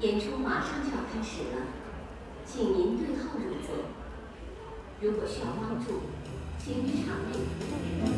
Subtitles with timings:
[0.00, 1.60] 演出马上就要开始了，
[2.46, 3.84] 请您对号入座。
[5.02, 6.00] 如果需要帮助，
[6.58, 8.08] 请于场内服务。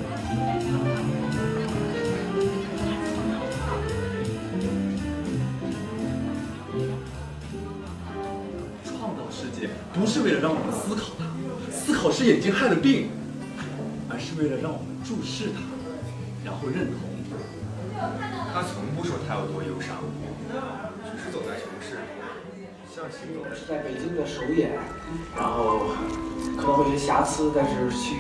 [8.85, 11.27] 创造世界不是为了让我们思考它，
[11.69, 13.09] 思考是眼睛害了病，
[14.09, 15.61] 而是为了让我们注视它，
[16.45, 17.11] 然后认同。
[18.55, 19.97] 他从不说他有多忧伤，
[21.33, 21.97] 走在城市，
[22.95, 24.73] 像行走的是在北京的首演，
[25.35, 25.87] 然后
[26.59, 28.17] 可能会有些瑕疵，但是去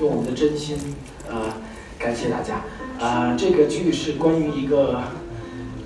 [0.00, 0.76] 用我们的真心，
[1.26, 1.50] 呃，
[1.98, 2.60] 感谢大家。
[3.00, 5.02] 啊、这个剧是关于一个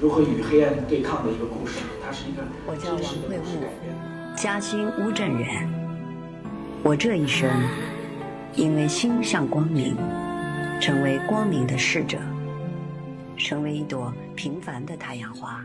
[0.01, 3.43] 如何与黑暗对抗的一个故事，它是一个我叫王慧悟。
[4.37, 5.49] 嘉兴乌镇人。
[6.83, 7.49] 我这一生，
[8.55, 9.97] 因为心向光明，
[10.81, 12.19] 成为光明的使者，
[13.37, 15.65] 成为一朵平凡的太阳花，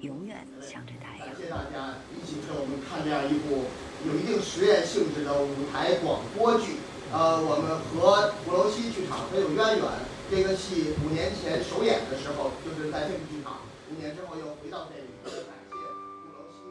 [0.00, 1.36] 永远向着太阳感。
[1.36, 3.64] 谢大家一起陪我们看这样一部
[4.06, 6.76] 有一定实验性质的舞台广播剧。
[7.12, 9.84] 呃，我们和鼓楼西剧场很有渊源。
[10.28, 13.58] 这个戏五年前首演的时候，就是在这个剧场，
[13.90, 15.06] 五年之后又回到这里。
[15.24, 15.76] 感谢
[16.18, 16.66] 鼓楼西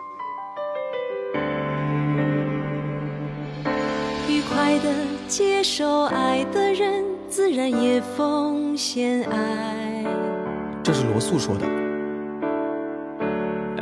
[4.28, 4.36] 对。
[4.36, 4.94] 愉快的
[5.30, 10.04] 接受爱的人，自然也奉献爱。
[10.84, 11.85] 这是罗素说的。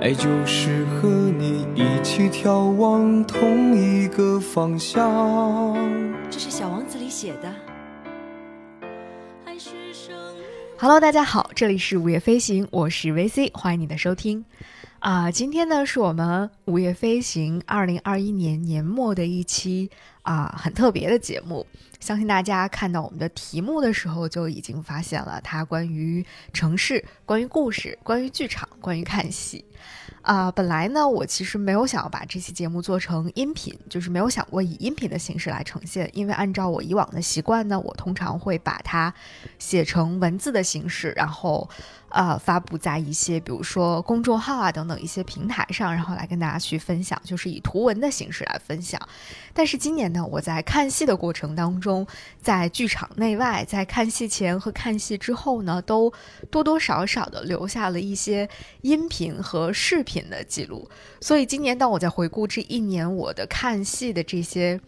[0.03, 5.73] 爱就是和你一起眺望同一个方向。
[6.29, 7.49] 这是《小王子》里写的。
[10.77, 14.43] Hello，大家好，这里是午夜飞行，我是 VC，欢迎你的收听。
[14.99, 19.89] 啊、今天呢是我们午夜飞行二零二一年年末的一期
[20.23, 21.65] 啊、很特别的节目。
[21.99, 29.63] 相信大家看到我们的题目的时候，就已经发现了它关于城市、关于故事、关于剧场、关于看戏。
[30.21, 39.13] 啊、本来呢，我其实没有想要把这期节目做成音频，就是没有想过以音频的形式来呈现，因为按照我以往的习惯呢，我通常会把它
[39.59, 41.69] 写成文字的形式，然后
[42.13, 48.99] 呃发布在一些比如说公众号啊等等一些平台上，然后来跟大家去分享，就是以图文的形式来分享。
[49.53, 52.07] 但是今年呢，我在看戏的过程当中，
[52.41, 56.11] 在剧场内外，在看戏前和看戏之后呢，都
[56.49, 58.47] 多多少少的留下了一些
[58.81, 60.89] 音频和视频的记录。
[61.19, 64.79] 所以今年当我在回顾这一年我的看戏的这些，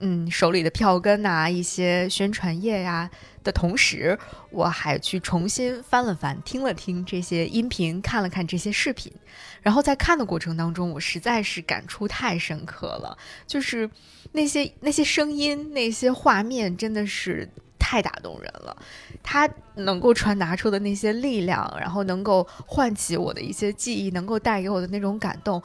[0.00, 3.10] 嗯，手里的票根呐、一些宣传页呀、
[3.42, 4.16] 的同时，
[4.50, 9.12] 我还去重新翻了翻、听了听这些音频，看了看这些视频。
[9.60, 13.90] 然后在看的过程当中，我实在是感触太深刻了，就是
[14.32, 18.76] 那些那些声音、那些画面，真的是太打动人了。
[19.22, 25.60] 它能够传达出的那些力量，然后能够唤起我的一些记忆，能够带给我的那种感动，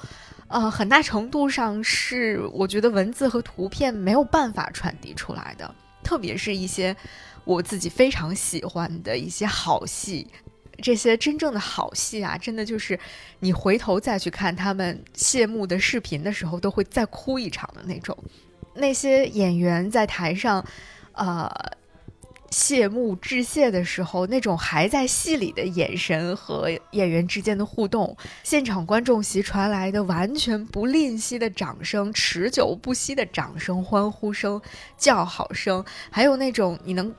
[0.54, 6.96] 呃，很大程度上是我觉得文字和图片没有办法传递出来的，特别是一些
[7.44, 10.28] 我自己非常喜欢的一些好戏。
[10.80, 13.00] 这些真正的好戏啊，真的就是
[13.40, 18.16] 你回头再去看他们谢幕的视频的时候，都会再哭一场的那种。
[18.76, 20.64] 那些演员在台上，
[21.14, 21.52] 呃，
[22.54, 34.62] 谢幕致谢的时候，那种还在戏里的眼神和演员之间的互动，现场观众席传来的完全不吝惜的掌声，持久不息的掌声、欢呼声、
[34.96, 37.12] 叫好声，还有那种你能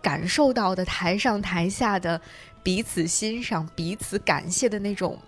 [0.00, 2.18] 感受到的台上台下的
[2.62, 5.18] 彼此欣赏、彼此感谢的那种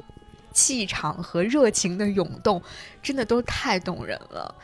[0.55, 2.63] 气场和热情的涌动，
[3.03, 4.55] 真的都太动人了。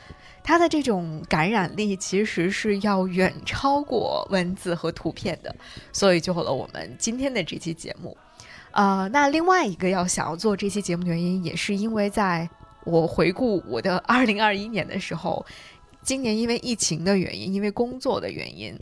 [0.48, 5.54] 它的这种感染力其实是要远超过文字和图片的，
[5.92, 8.16] 所以就有了我们今天的这期节目。
[8.70, 12.48] 呃，那另外一个要想要做这期节目的原因，也是因为在
[12.84, 15.44] 我回顾我的二零二一年的时候，
[16.00, 18.74] 今年因为疫情的原因，因为工作的原因，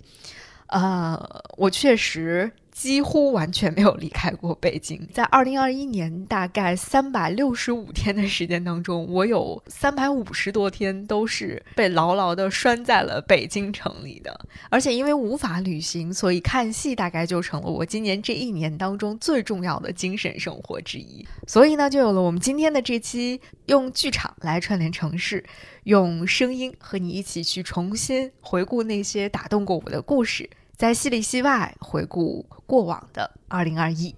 [0.68, 1.21] 呃，
[1.57, 5.09] 我确实几乎完全没有离开过北京。
[5.11, 14.39] 在二零二一年大概三百六十五天的时间当中，我有三百五十多天都是被牢牢的拴在了北京城里的。
[14.69, 21.27] 而且因为无法旅行，所以看戏大概就成了我今年这一年当中最重要的精神生活之一。
[21.47, 25.43] 所以呢，就有了我们今天的这期用剧场来串联城市，
[25.84, 30.51] 用声音和你一起去重新回顾那些打动过我的故事。
[30.77, 34.15] 在戏里戏外回顾过往的二零二一。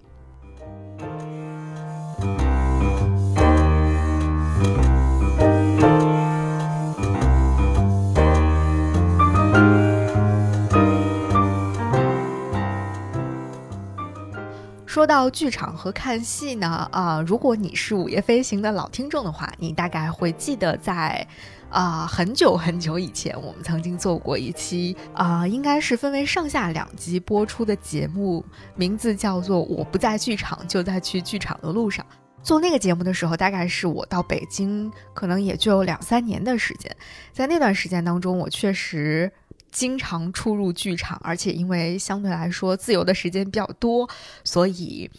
[14.99, 21.25] 说到剧场和看戏呢，啊，如果你是《午夜飞行》的老听众的话，你大概会记得在。
[21.71, 32.05] 啊，很久很久以前，我们曾经做过一期啊，应该是分为上下两集播出的节目，名字叫做《我不在剧场，就在去剧场的路上》。
[32.43, 36.91] 做那个节目的时候，大概是我到北京，可能也就两三年的时间。
[37.33, 39.31] 在那段时间当中，我确实
[39.71, 44.09] 经常出入剧场，而且因为相对来说自由的时间比较多，
[44.45, 45.11] 所以。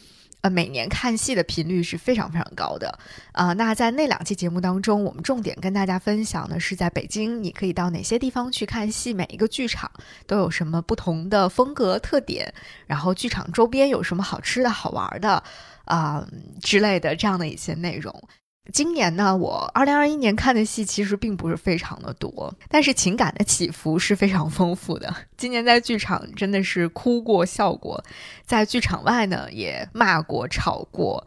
[0.41, 2.97] 呃，每年看戏的频率是非常非常高的，
[3.33, 9.91] 啊，那在那两期节目当中，我们重点跟大家分享的是在北京你可以到哪些地方去看戏，每一个剧场
[10.25, 12.53] 都有什么不同的风格特点，
[12.87, 15.43] 然后剧场周边有什么好吃的好玩的，
[15.83, 16.25] 啊
[16.61, 18.23] 之类的这样的一些内容。
[18.71, 25.13] 今年呢，我二零二一年看的戏其实并不是非常的多，但是情感的起伏是非常丰富的。
[25.37, 28.03] 今年在剧场真的是哭过笑过，
[28.45, 31.25] 在剧场外呢也骂过吵过，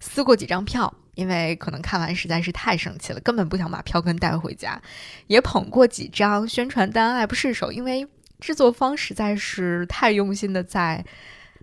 [0.00, 4.80] 撕过几张票，因为可能看完实在是太生气了，根本不想把票根带回家。
[5.26, 8.06] 也捧过几张宣传单，爱不释手，因为
[8.40, 11.04] 制作方实在是太用心的在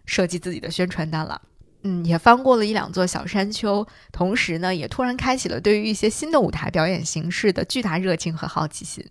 [0.06, 1.42] 设计自己的宣传单了。
[1.84, 9.06] 嗯，也翻过了一两座小山丘，同时呢，也突然开启了对于一些新的舞台表演形式的巨大热情和好奇心。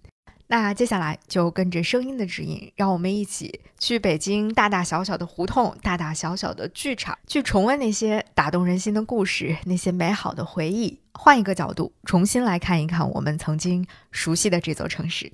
[0.47, 10.99] 那接下来就跟着声音的指引，让我们一起去北京大大小小的胡同、大大小小的剧场，去重温那些打动人心的故事，那些美好的回忆。
[11.13, 15.31] 换一个角度，重新来看一看我们曾经熟悉的这座城市。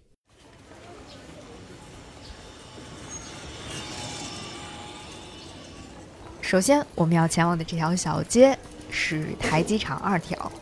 [6.46, 8.56] 首先，我们要前往的这条小街
[8.88, 10.52] 是台机场二条。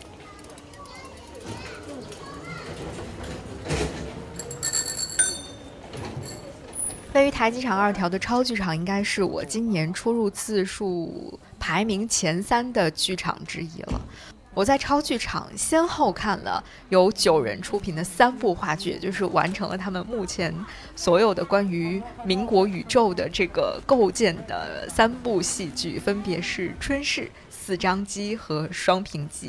[7.13, 14.01] 位于台机场二条的超剧场，应该是我今年出入次数排名前三的剧场之一了。
[14.55, 20.55] 我在超剧场先后看了由九人出品的三部话剧，就是完成了他们目前
[20.95, 29.49] 所有的关于民国宇宙的这个构建的三部戏剧，分别是《春逝》《四张机》和《双平记》。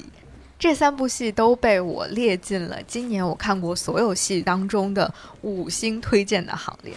[0.58, 6.94] 这三部戏都被我列进了今年我看过所有戏当中的五星推荐的行列。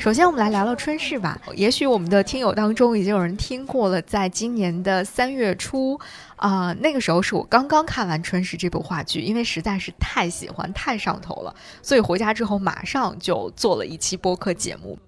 [0.00, 1.38] 首先，我们来聊聊春逝吧。
[1.54, 6.00] 也许我们的听友当中已经有人听过了，在今年的三月初，
[6.36, 14.98] 啊，那个时候是我刚刚看完《春逝》这部话剧，因为实在是太喜欢、太上头了，所以回家之后马上就做了一期播客节目。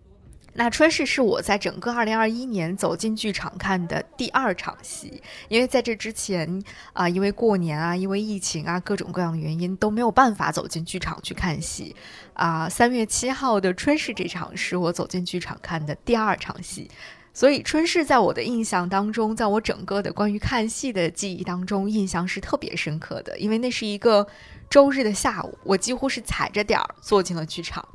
[0.55, 6.63] 那《春逝》是我在整个2021年走进剧场看的第二场戏，因为在这之前
[6.93, 11.97] 啊，因为过年啊，因为疫情啊，各种各样的原因都没有办法走进剧场去看戏。
[12.35, 16.91] 啊，三月七号的《春逝》这场是我走进剧场看的第二场戏，
[17.33, 24.27] 所以《春逝》在我的印象当中，在我整个的关于看戏的记忆当中，印象是特别深刻的，因为那是一个
[24.69, 27.87] 周日的下午，我几乎是踩着点儿坐进了剧场。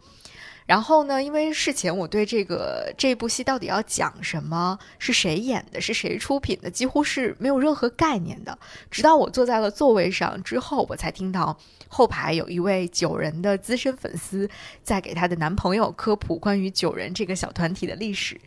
[0.67, 1.23] 然后呢？
[1.23, 8.59] 因为事前我对这个这部戏到底要讲什么，是谁演的，是谁出品的，几乎是没有任何概念的。
[8.91, 11.57] 直到我坐在了座位上之后，我才听到
[11.88, 14.50] 后排有一位九人的资深粉丝
[14.83, 18.38] 在给她的男朋友科普关于九人这个小团体的历史。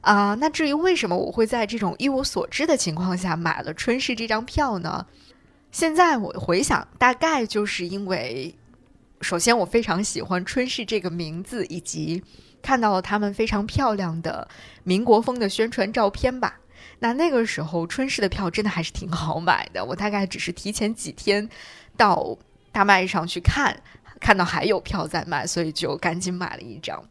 [0.00, 5.06] 啊，那至于为什么我会在这种一无所知的情况下买了春逝这张票呢？
[5.70, 8.56] 现在我回想，大概就是因为。
[9.20, 12.22] 首先，我非常喜欢“春逝”这个名字，以及
[12.62, 14.48] 看到了他们非常漂亮的
[14.82, 16.58] 民国风的宣传照片吧。
[17.00, 19.84] 那那个时候，春逝的票真的还是挺好买的。
[19.84, 21.48] 我大概只是提前几天
[21.96, 22.36] 到
[22.72, 23.82] 大麦上去看，
[24.18, 27.02] 看到还有票在卖，所以就赶紧买了一张。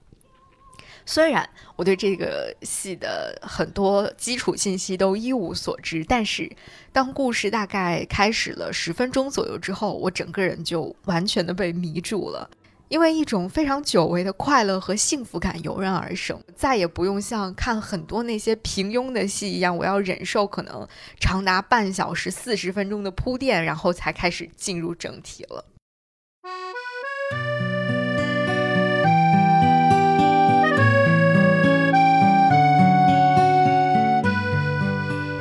[1.11, 6.47] 虽然我对这个戏的很多基础信息都一无所知，但是
[6.93, 12.47] 当故事大概开始了十分钟左右之后，我整个人就完全的被迷住了，
[12.89, 20.87] 因为一种非常久违的快乐和幸福感油然而生，再也不用像看很多那些平庸的戏一样，我要忍受可能
[21.19, 25.65] 长达半小时、四十分钟的铺垫，然后才开始进入正题了。《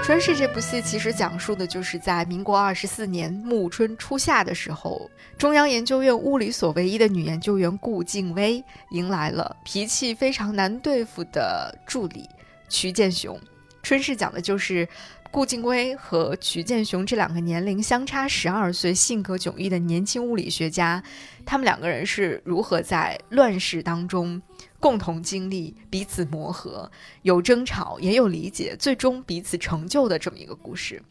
[0.09, 12.27] 春逝》这部戏其实讲述的就是在民国二十四年暮春初夏的时候，中央研究院物理所唯一的女研究员顾静薇迎来了脾气非常难对付的助理
[12.71, 13.37] 曲建雄。
[13.83, 14.89] 《春逝》讲的就是
[15.31, 21.03] 顾静薇和曲建雄这两个年龄相差十二岁、性格迥异的年轻物理学家，
[21.45, 24.41] 他们两个人是如何在乱世当中
[24.81, 26.91] 共同经历、彼此磨合，
[27.23, 31.03] 有争吵也有理解，最终彼此成就的这么一个故事。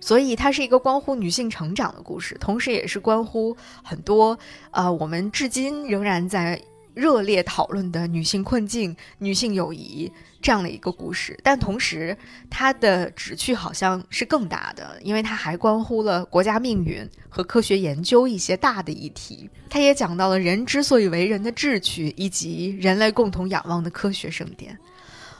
[0.00, 4.38] 所以，它是一个关乎女性成长的故事，同时也是关乎很多
[4.70, 6.60] 呃我们至今仍然在
[7.00, 11.34] 热烈讨论的女性困境、女性友谊这样的一个故事。
[11.42, 12.14] 但同时，
[12.50, 19.48] 它的旨趣好像是更大的，因为它还关乎了国家命运和科学研究一些大的议题。
[19.70, 24.78] 它也讲到了人之所以为人的志趣，以及人类共同仰望的科学圣殿。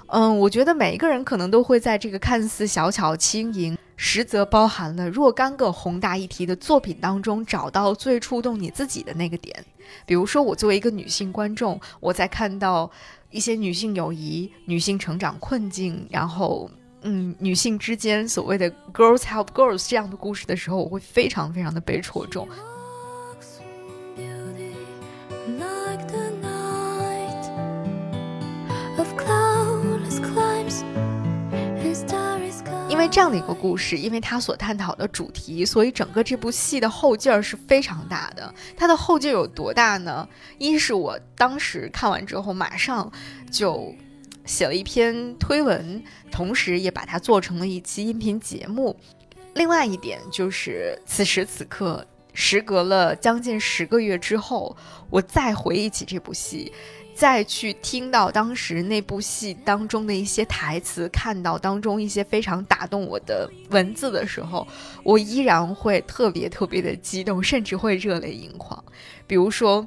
[0.06, 3.76] 嗯，我觉得每一个人可能都会在这个看似小巧轻盈。
[4.02, 9.62] 实则包含了若干个宏大议题的作品当中，找到最触动你自己的那个点。
[10.06, 12.90] 比如说，我作为一个女性观众，我在看到
[13.30, 16.70] 一些女性友谊、女性成长困境，然后，
[17.02, 22.48] 嗯，女性之间所谓的 “girls help girls” 这样的故事的时候，我会非常非常的被戳中。
[32.90, 38.52] 因为这样的一个故事，因为它所探讨的主题，所以整个这部戏的后劲儿是非常大的。
[38.76, 40.28] 它的后劲儿有多大呢？
[40.58, 43.10] 一是我当时看完之后，马上
[43.48, 43.94] 就
[44.44, 48.96] 写了一篇推文，同时也把它做成了一期音频节目。
[49.54, 52.04] 另外一点就是，此时此刻，
[52.34, 54.76] 时隔了将近十个月之后，
[55.10, 56.72] 我再回忆起这部戏。
[57.20, 64.66] 再去听到当时那部戏当中的一些台词，看到当中一些非常打动我的文字的时候，
[65.02, 68.82] 我依然会特别特别的激动，甚至会热泪盈眶。
[69.26, 69.86] 比如说，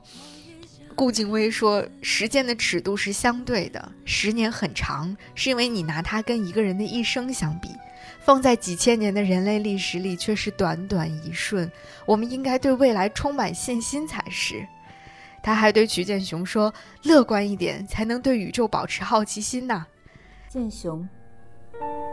[0.93, 7.67] 顾静薇说：“时间的尺度是相对的，十年很长，是因为你拿它跟一个人的一生相比，
[8.23, 11.71] 放在几千年的人类历史里却是短短一瞬。
[12.05, 14.63] 我们应该对未来充满信心才是。”
[15.43, 16.73] 他还对曲建雄说
[17.03, 19.85] ：“乐观一点，才能对宇宙保持好奇心呐。”
[20.47, 21.05] 建雄，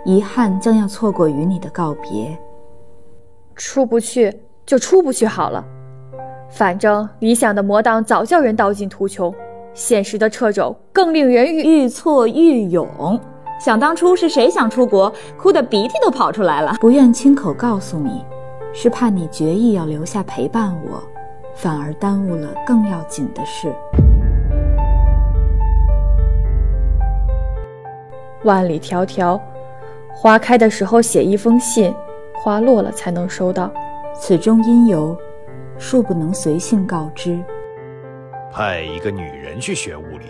[0.05, 2.37] 遗憾将要错过与你的告别。
[3.55, 5.65] 出不去就出不去好了，
[6.51, 9.33] 反正理想的魔党早叫人道尽途穷，
[9.75, 13.21] 现实的掣肘更令人愈挫愈勇。
[13.61, 18.25] 想当初是谁想出国，哭得鼻涕都跑出来了，不愿亲口告诉你，
[18.73, 21.01] 是怕你决意要留下陪伴我。
[21.61, 23.71] 反而耽误了更要紧的事。
[28.45, 29.39] 万里迢迢，
[30.15, 31.95] 花开的时候写一封信，
[32.43, 33.71] 花落了才能收到。
[34.15, 35.15] 此中因由，
[35.79, 37.39] 恕不能随性告知。
[38.51, 40.25] 派一个女人去学物理，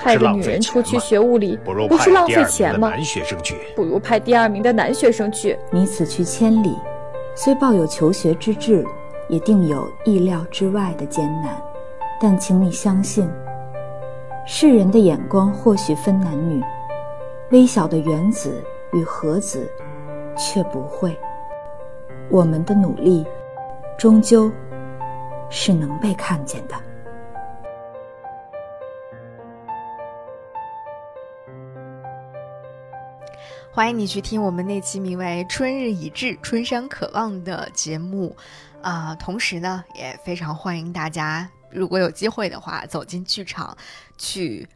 [0.00, 2.90] 派个女人出去学物理，不是浪费钱吗？
[2.90, 5.58] 男学生去，不如派第二名的男学生去。
[5.72, 6.76] 你此去千里，
[7.34, 8.86] 虽抱有求学之志。
[9.28, 11.60] 也定有意料之外的艰难，
[12.20, 13.28] 但请你相信，
[14.46, 16.62] 世人的眼光或许分男女，
[17.50, 19.70] 微小的原子与核子
[20.36, 21.14] 却不会。
[22.30, 23.26] 我们的努力，
[23.98, 24.50] 终究
[25.50, 26.74] 是能被看见的。
[33.70, 38.34] 欢迎你去听我们那期名为《春日已至，春山可望》的节目。
[38.82, 43.76] 啊，同时呢，也非常欢迎大家，如果有机会的话，走进剧场，
[44.16, 44.66] 去，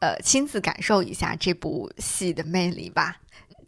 [0.00, 3.16] 呃，亲自感受一下这部戏的魅力吧。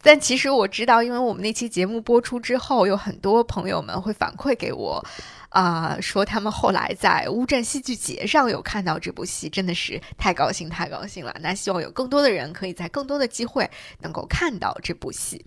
[0.05, 5.05] 但其实我知道，因为我们那期节目播出之后，有很多朋友们会反馈给我，
[5.49, 11.33] 啊，说他们后来在乌镇戏剧节上有看到这部戏，真的是太高兴，太高兴了。
[11.41, 15.47] 那希望有更多的人可以在更多的机会能够看到这部戏。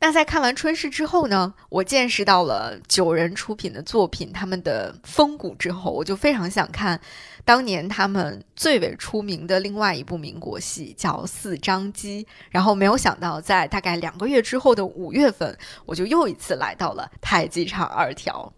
[0.00, 7.00] 那在看完春逝之后呢，我见识到了九人出品的作品他们的风骨之后，我就非常想看
[7.44, 12.24] 当年他们最为出名的另外一部民国戏，叫《四张机》。
[12.50, 18.52] 然后没有想到，在大概两个月之后的五月份，我就又一次来到了太极场二条。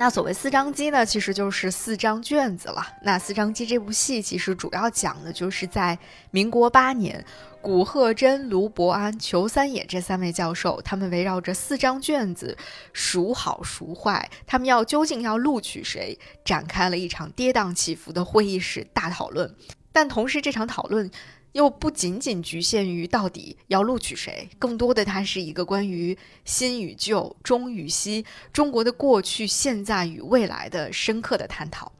[0.00, 2.86] 那所谓四张机呢，其实就是四张卷子了。
[3.02, 5.98] 那四张机这部戏其实主要讲的就是在
[6.30, 7.24] 民国八年，
[7.60, 12.56] 古贺真、卢伯安、裘三野这三位教授，他们围绕着四张卷子
[12.92, 19.52] 孰好孰坏，他们要究竟要录取谁，展开了一场跌宕起伏的会议室大讨论。
[19.90, 21.10] 但同时，这场讨论
[21.52, 31.90] 又不仅仅局限于到底要录取谁，更多的它是一个关于新与旧、中与西、中国的过去、现在与未来的深刻的探讨。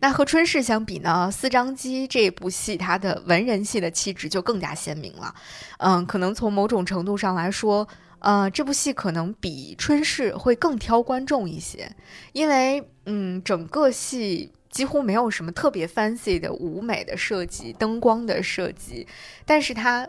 [0.00, 5.34] 那和春逝相比呢，四张机这部戏它的文人戏的气质就更加鲜明了。
[5.78, 7.88] 嗯，可能从某种程度上来说，
[8.18, 11.90] 呃，这部戏可能比春逝会更挑观众一些，
[12.32, 14.52] 因为嗯，整个戏。
[14.74, 19.06] 几乎没有什么特别 fancy 的舞美的设计、灯光的设计，
[19.46, 20.06] 但是它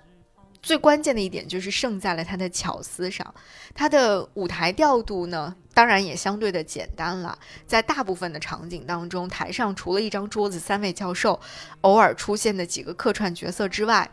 [0.60, 3.32] 最关键的一点就是胜在了它的巧思上。
[3.76, 7.38] 它的舞台调度呢，当然也相对的简单了。
[7.68, 11.40] 在大部分的场景当中，台上除了一张桌子、三位教授，
[11.82, 14.10] 偶尔出现的几个客串角色之外，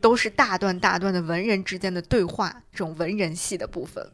[0.00, 4.08] 都是大段大段的文人之间的对话，这种文人戏的部分。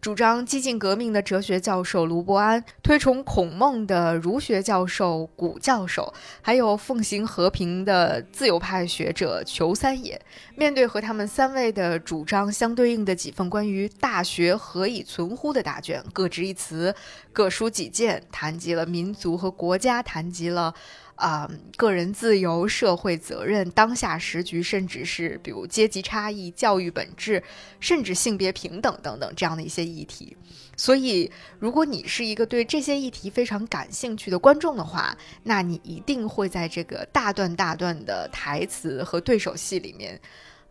[0.00, 10.18] 主张激进革命的哲学教授卢伯安，推崇孔孟的儒学教授古教授，还有奉行和平的自由派学者裘三野，
[10.56, 16.94] 面对和他们三位的主张相对应的几份关于“大学何以存乎”的答卷，各执一词，
[17.30, 20.74] 各抒己见，谈及了民族和国家，谈及了。
[21.20, 27.42] 啊，个人自由、社会责任、当下时局，甚至是比如阶级差异、教育本质，
[27.78, 30.34] 甚至性别平等等等这样的一些议题。
[30.76, 40.18] 所以，如果你是一个对这些议题非常感兴趣的观众的话，那你一定会在这个大段大段的台词和对手戏里面，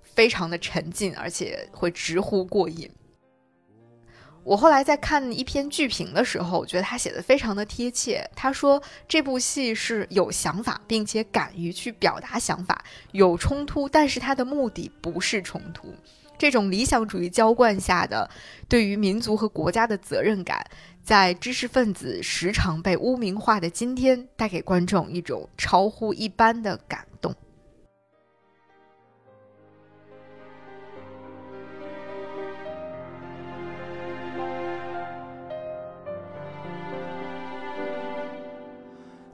[0.02, 2.90] 非常的沉浸，而且会直呼过瘾。
[4.50, 8.28] 我后来在看一篇剧评的时候，我觉得他写的非常的贴切。
[8.36, 15.94] 他说这部戏是有想法，并且敢于去表达想法，有冲突，但是他的目的不是冲突。
[16.36, 18.28] 这种理想主义浇灌下的
[18.68, 20.66] 对于民族和国家的责任感，
[21.04, 27.36] 在知识分子时常被污名化的今天，带给观众一种超乎一般的感动。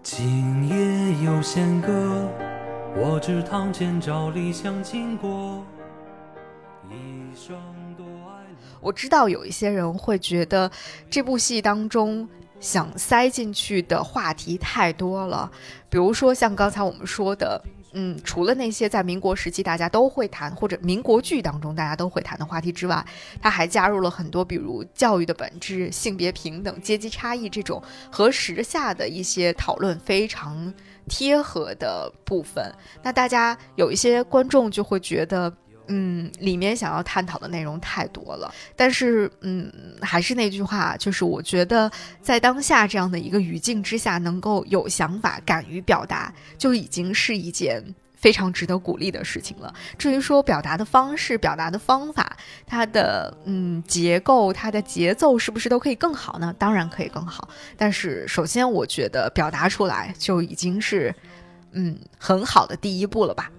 [0.07, 2.29] 今夜有弦歌，
[2.95, 5.65] 我知堂前照例想经过。
[6.87, 7.57] 一生
[7.97, 8.45] 多爱。
[8.79, 10.71] 我知道有一些人会觉得
[11.09, 15.51] 这部戏当中想塞进去的话题太多了，
[15.89, 17.59] 比如说像刚才我们说的。
[17.97, 23.03] 嗯，除了那些在民国时期大家都会谈，或者民国剧当中大家都会谈的话题之外，
[23.41, 27.81] 他还加入了很多，比如教育的本质、性别平等、阶级差异这种
[28.11, 30.73] 和时下的一些讨论非常
[31.07, 32.69] 贴合的部分。
[33.01, 35.51] 那大家有一些观众就会觉得。
[35.87, 39.71] 嗯，里面想要探讨的内容太多了，但是，嗯，
[40.01, 47.83] 还是那句话，就是我觉得在当下这样的一个语境之下，能够有想法、敢于表达，就已经是一件
[48.15, 49.71] 非常值得鼓励的事情了。
[49.97, 56.53] 至于说表达的方式、表达的方法，它的嗯结构、它的节奏是不是都可以更好呢？
[56.57, 61.13] 当然可以更好，但是首先我觉得表达出来就已经是
[61.73, 63.51] 嗯很好的第一步了吧。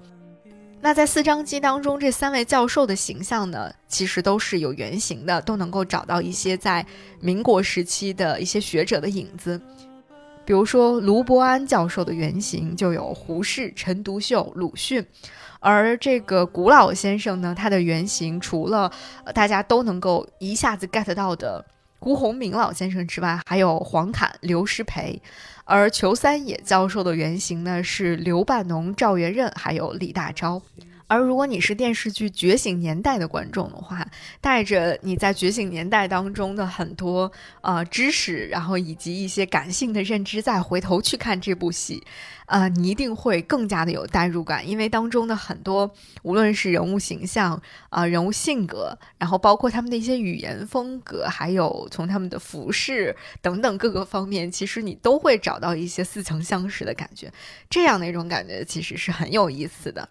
[0.87, 6.87] 那在四张机当中，这三位教授的形象呢，其实都是有原型的，都能够找到一些在
[7.19, 9.61] 民国时期的一些学者的影子。
[10.45, 15.05] 比如说卢伯安教授的原型就有胡适、陈独秀、鲁迅，
[15.59, 18.93] 而这个古老先生呢，他的原型除了
[19.35, 21.65] 大家都能够一下子 get 到的
[21.99, 25.21] 辜鸿铭老先生之外，还有黄侃、刘师培。
[25.65, 30.63] 而裘三野教授的原型呢是刘半农、赵元任，还有李大钊。
[31.09, 34.05] 而如果你是电视剧《觉醒年代》的观众的话，
[34.41, 42.03] 带着你在《觉醒年代》当中的很多呃知识，然后以及一些感性的认知，再回头去看这部戏，
[42.47, 45.89] 呃，你一定会更加的有代入感，因为当中的很多，
[46.23, 57.33] 无论是人物形象啊、人物性格，然后包括他们的一些语言风格，还有从他们的服饰等等各个方面，其实你都会找到一些似曾相识的感觉。
[57.71, 60.09] 这样的一种感觉其实是很有意思的。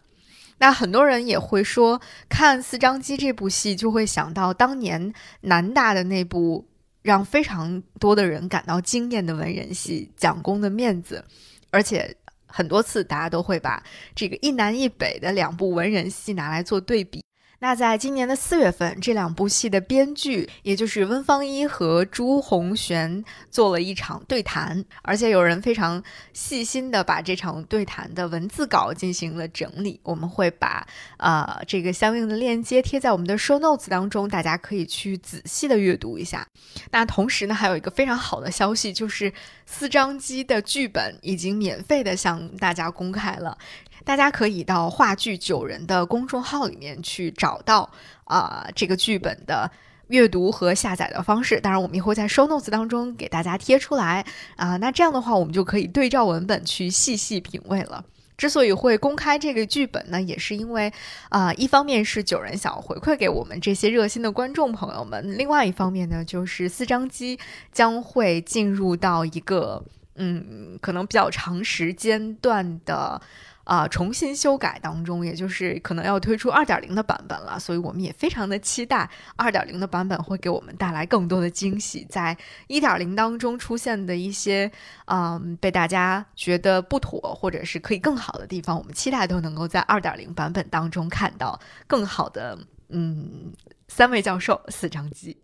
[0.57, 6.65] 那很多人也会说，看《四张机》这部戏，就会想到当年南大的那部
[7.01, 11.23] 让非常多的人感到惊艳的文人戏《蒋公的面子》，
[11.71, 12.15] 而且
[12.47, 13.83] 很多次大家都会把
[14.15, 17.21] 这个一南一北的两部文人戏拿来做对比。
[17.65, 29.99] 那在今年的四月份，这两部戏的编剧，也就是温方一和朱红璇，做了一场对谈，而且有人非常细心的把这场对谈的文字稿进行了整理。
[30.03, 30.85] 我们会把
[31.17, 36.47] 呃这个相应的链接贴在我们的 show notes 当中，大家可以去仔细的阅读一下。
[36.91, 39.33] 那同时呢，还有一个非常好的消息，就是
[39.65, 43.57] 四张机的剧本已经免费的向大家公开了。
[44.05, 47.89] 大家可以到话剧九人的公众号里面去找到
[48.25, 49.69] 啊、这个剧本的
[50.07, 51.59] 阅读和下载的方式。
[51.59, 58.05] 当然，我们也会在 show notes 当中给大家贴出来啊、那这样的话，我们就可以对照文本去细细品味了。
[58.37, 60.91] 之所以会公开这个剧本呢，也是因为，
[61.29, 67.39] 啊、一方面是九人想回馈给我们这些热心的观众朋友们，另外一方面呢，就是四张机
[67.71, 69.83] 将会进入到一个，
[70.15, 73.21] 嗯，可能比较长时间段的。
[73.65, 82.05] 啊、重新修改当中，也就是可能要推出二点零的版本了，所以我们也非常的期待二点零的版本会给我们带来更多的惊喜。
[82.09, 84.71] 在一点零当中出现的一些，
[85.07, 92.57] 嗯，被大家觉得不妥或者是可以更好的地方，我们期待都能够在二点零版本当中看到更好的，
[92.89, 93.51] 嗯，
[93.89, 95.35] 三位教授四张机。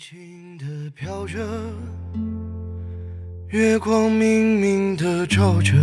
[0.00, 1.44] 轻的飘着，
[3.48, 5.74] 月光明明的照着，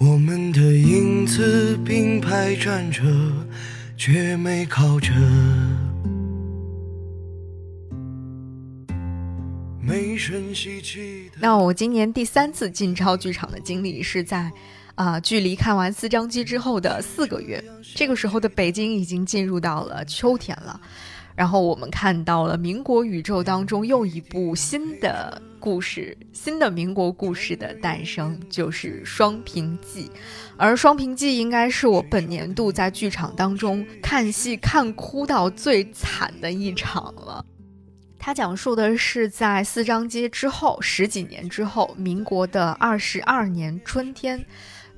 [0.00, 3.02] 我们的影子并排站着，
[3.96, 5.12] 却没靠着。
[9.82, 14.52] 没声息气的那我今年第三次进超剧场的经历是在，
[14.94, 17.62] 啊、距离看完四张机之后的四个月，
[17.96, 20.80] 这个时候的北京已经进入到了秋天了。
[21.38, 30.06] 然后我们看到了民国宇宙当中又一部新的故事，新的民国故事的诞生，就是《双屏记》。
[30.56, 37.46] 而《双屏记》应该是我本年度在剧场当中看戏看哭到最惨的一场了。
[38.18, 44.44] 它讲述的是在四张街之后十几年之后，民国的二十二年春天。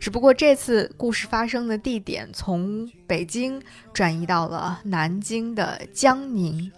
[0.00, 3.60] 只不过这次故事发生的地点从北京
[3.92, 6.72] 转移到了南京的江宁。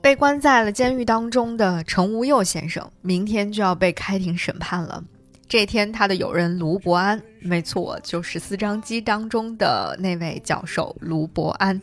[0.00, 5.04] 被关在了监狱当中的程无佑先生，明天就要被开庭审判了。
[5.46, 11.78] 这天，他的友人卢伯安，没错，就是四张机当中的那位教授卢伯安，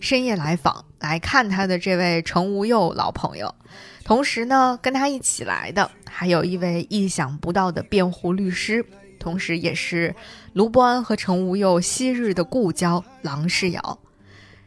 [0.00, 3.54] 深夜来访来看他的这位程无佑老朋友。
[4.04, 8.84] 同时呢，跟他一起来的还有一位意想不到的辩护律师。
[9.20, 10.12] 同时，也是
[10.54, 14.00] 卢伯安和程无佑昔日的故交郎世尧。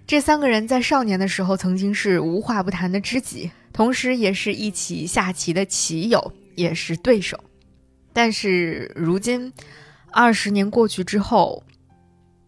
[0.06, 7.44] 这三个人在少年的时候曾经是无话不谈的知己，同时也是一起下棋的棋友，也是对手。
[8.14, 9.52] 但是如今，
[10.12, 11.64] 二十年过去之后，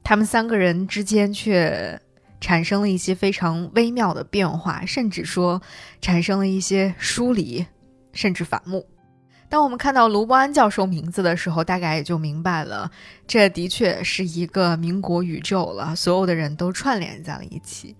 [0.03, 1.99] 他们三个人之间却
[2.39, 5.59] 产生了一些非常微妙的变化，甚至说
[6.01, 7.65] 产生了一些疏离，
[8.13, 8.85] 甚至反目。
[9.47, 12.89] 当我们看到卢伯安教授名字的时候，大概也就明白了，
[13.27, 17.95] 这的确是一个民国宇宙了，所有的人都串联在了一起。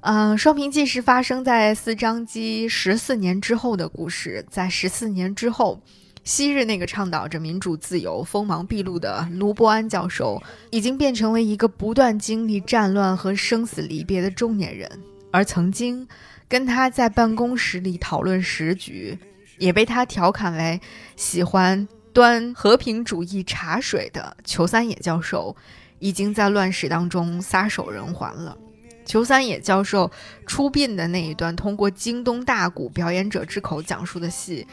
[0.00, 5.80] 嗯、双屏记是发生在四张机十四年之后的故事，在十四年之后，
[6.22, 14.88] 昔日那个倡导着民主自由、锋芒毕露的卢伯安教授，已经变成了一个不断经历战乱和生死离别的中年人，
[15.32, 16.06] 而曾经
[16.48, 19.18] 跟他在办公室里讨论时局。
[19.58, 20.80] 也被他调侃为
[21.16, 25.54] 喜欢端和平主义茶水的裘三野教授，
[25.98, 28.56] 已经在乱世当中撒手人寰了。
[29.04, 30.10] 裘三野教授
[30.46, 34.66] 出殡的那一段，通过京东大鼓表演者之口讲述的戏，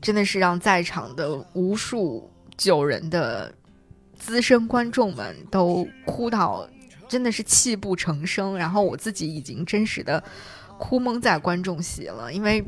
[0.00, 3.54] 真的是让在场的无数九人的
[4.18, 6.68] 资深观众们都哭到
[7.08, 8.56] 真的是泣不成声。
[8.56, 10.22] 然后我自己已经真实的
[10.78, 12.64] 哭蒙在观众席了，因为。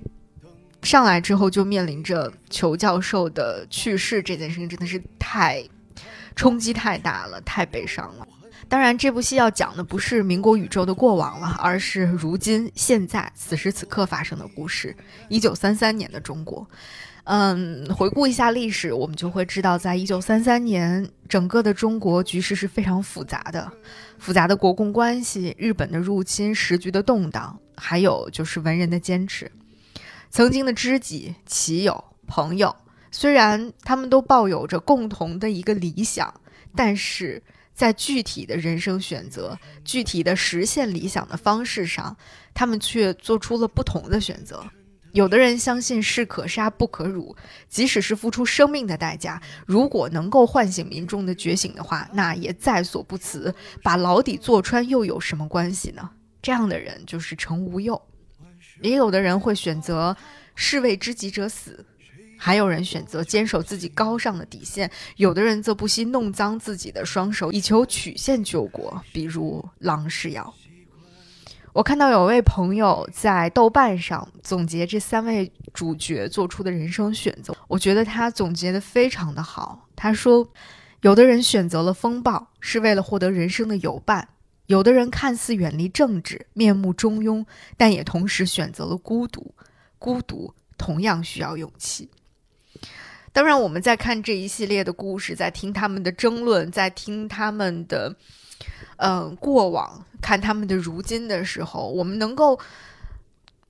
[0.82, 5.62] 上来之后就面临着裘教授的去世这件事情，真的是太
[6.34, 8.26] 冲击太大了，太悲伤了。
[8.68, 14.96] 当然，这部戏要讲的不是民国宇宙的过往了，而是如今现在此时此刻发生的故事。
[15.28, 16.64] 一九三三年的中国，
[17.24, 23.70] 嗯，回顾一下历史，我们就会知道，在一九三三年，整个的中国局势是非常复杂的，
[24.18, 29.50] 复杂的国共关系、日本的入侵、时局的动荡，还有就是文人的坚持。
[30.30, 32.74] 曾经的知己、棋友、朋友，
[33.10, 36.32] 虽然他们都抱有着共同的一个理想，
[36.76, 37.42] 但是
[37.74, 42.16] 在具体的人生选择、具体的实现理想的方式上，
[42.54, 44.64] 他们却做出了不同的选择。
[45.12, 47.34] 有的人相信士可杀不可辱，
[47.68, 53.52] 即使是付出生命的代价，如果能够唤醒民众的觉醒的话，那也在所不辞。
[53.82, 56.10] 把牢底坐穿又有什么关系呢？
[56.40, 58.00] 这样的人就是程无佑。
[58.82, 60.16] 也有的人会选择
[60.54, 61.84] 士为知己者死，
[62.38, 70.54] 还有人选择坚守自己高尚的底线，有的人则不惜弄脏自己的双手，以求曲线救国，比如郎世尧。
[71.72, 79.86] 我看到有位朋友在豆瓣上总结这三位主角做出的人生选择，我觉得他总结的非常的好。
[79.94, 80.48] 他说，
[81.02, 84.24] 有的人选择了风暴，是为了获得人生的友伴；
[84.70, 87.44] 有的人看似远离政治，面目中庸，
[87.76, 89.52] 但也同时选择了孤独。
[89.98, 92.08] 孤独同样需要勇气。
[93.32, 98.14] 当然，我们在看这一系列的故事，在听他们的争论，在听他们的。
[98.98, 102.56] 嗯，过往看他们的如今的时候，我们能够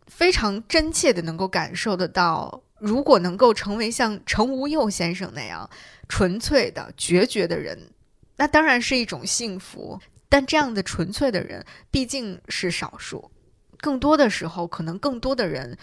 [0.07, 5.71] 非常真切的能够感受得到，如果能够成为像程无佑先生那样
[6.11, 7.91] 纯粹的决绝的人，
[8.37, 9.99] 那当然是一种幸福。
[10.31, 13.31] 但这样的纯粹的人毕竟是少数，
[13.79, 15.77] 更多的时候，可能更多的人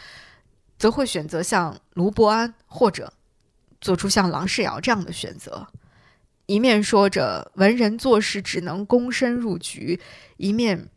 [0.79, 3.13] 则会选择像卢伯安，或者
[3.79, 5.67] 做出像郎世尧这样的选择。
[6.45, 9.99] 一面说着文人做事只能躬身入局，
[10.37, 10.87] 一面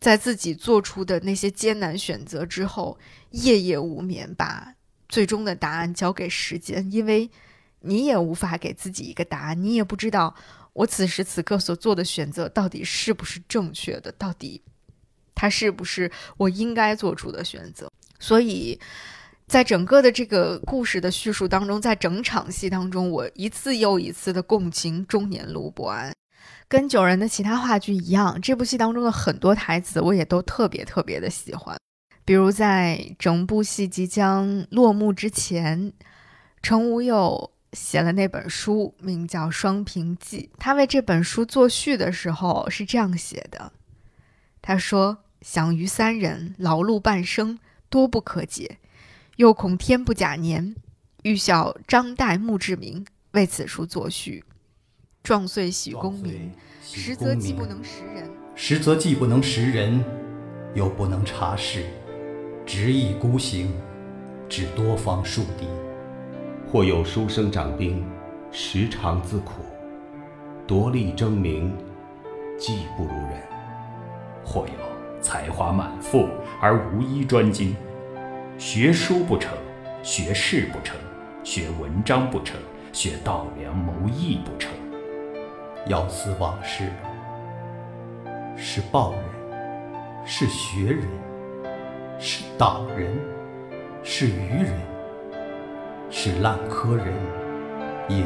[0.00, 2.98] 在自己做出的那些艰难选择之后
[3.30, 4.74] 夜夜无眠，把
[5.08, 6.90] 最终的答案交给时间。
[6.90, 7.30] 因为
[7.82, 10.34] 你也无法给自己一个答案，你也不知道
[10.76, 14.62] 我此时此刻所做的选择到底是不是正确的，到底
[15.34, 17.90] 它是不是我应该做出的选择。
[18.20, 18.78] 所以。
[19.48, 26.12] 在整个的这个故事的叙述当中，在整场戏当中，我一次又一次的共情中年卢伯安，
[26.66, 31.78] 跟九人的其他话剧一样，这部戏当中的很多台词我也都特别特别的喜欢。
[32.24, 35.92] 比如在整部戏即将落幕之前，
[36.60, 40.48] 程无有写了那本书，名叫《双平记》。
[40.58, 43.70] 他为这本书作序的时候是这样写的
[44.62, 47.58] ：“他说，享于三人，劳碌半生，
[47.90, 48.78] 多不可解。”
[49.36, 50.74] 又恐天不假年，
[51.24, 54.42] 欲效张岱、墓志铭为此书作序，
[55.22, 56.50] 壮岁喜功名，
[56.82, 60.02] 实则既不能识人，实则既不能识人，
[60.74, 61.84] 又不能察事，
[62.64, 63.70] 执意孤行，
[64.48, 65.66] 只多方树敌。
[66.76, 68.06] 或有书生长兵，
[68.52, 69.62] 时常自苦，
[70.66, 71.74] 夺利争名，
[72.58, 73.40] 技不如人；
[74.44, 76.28] 或有才华满腹
[76.60, 77.74] 而无一专精。
[78.58, 79.56] 学书不成，
[80.02, 80.94] 学士不成，
[81.42, 82.60] 学文章不成，
[82.92, 84.70] 学道良谋义不成。
[85.86, 86.90] 要思往事，
[88.54, 89.22] 是报人，
[90.26, 91.08] 是学人，
[92.18, 93.18] 是党人，
[94.02, 94.74] 是愚人，
[96.10, 97.06] 是烂柯人，
[98.08, 98.24] 也已矣。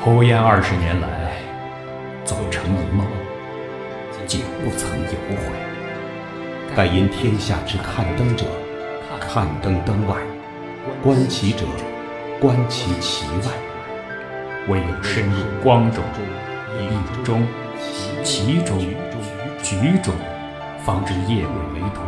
[0.00, 1.36] 胡言二十年来，
[2.24, 3.06] 走成一梦。
[4.26, 5.36] 竟不曾有悔。
[6.74, 8.46] 盖因天下之看灯者，
[9.20, 10.14] 看灯灯外；
[11.02, 11.66] 观其者，
[12.40, 13.52] 观其其外。
[14.68, 16.02] 唯有深入光中、
[16.80, 17.46] 影中、
[18.22, 18.78] 其中、
[19.62, 20.14] 局中，
[20.78, 22.00] 方知夜鬼为途，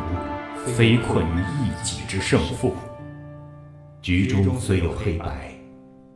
[0.66, 2.74] 非困于一己之胜负。
[4.00, 5.54] 局中虽有黑白，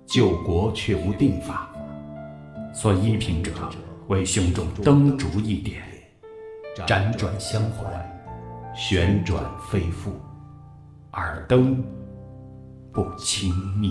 [0.06, 1.70] 救国却无定法。
[2.74, 3.52] 所依凭者，
[4.08, 5.82] 为胸中灯烛一点。
[6.86, 8.06] 辗转相还，
[8.74, 10.12] 旋转非复，
[11.12, 11.84] 耳灯
[12.92, 13.90] 不轻灭。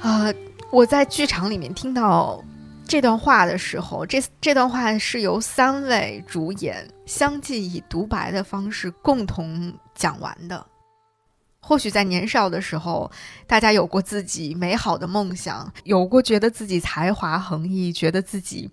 [0.00, 0.32] 啊！
[0.70, 2.42] 我在剧场里面听到
[2.88, 10.66] 这段话的时候，这这段话是由三位主演相继以独白的方式共同讲完的。
[11.60, 13.10] 或许在年少的时候，
[13.46, 18.70] 大家有过自己美好的梦想，有过觉得自己才华横溢，觉得自己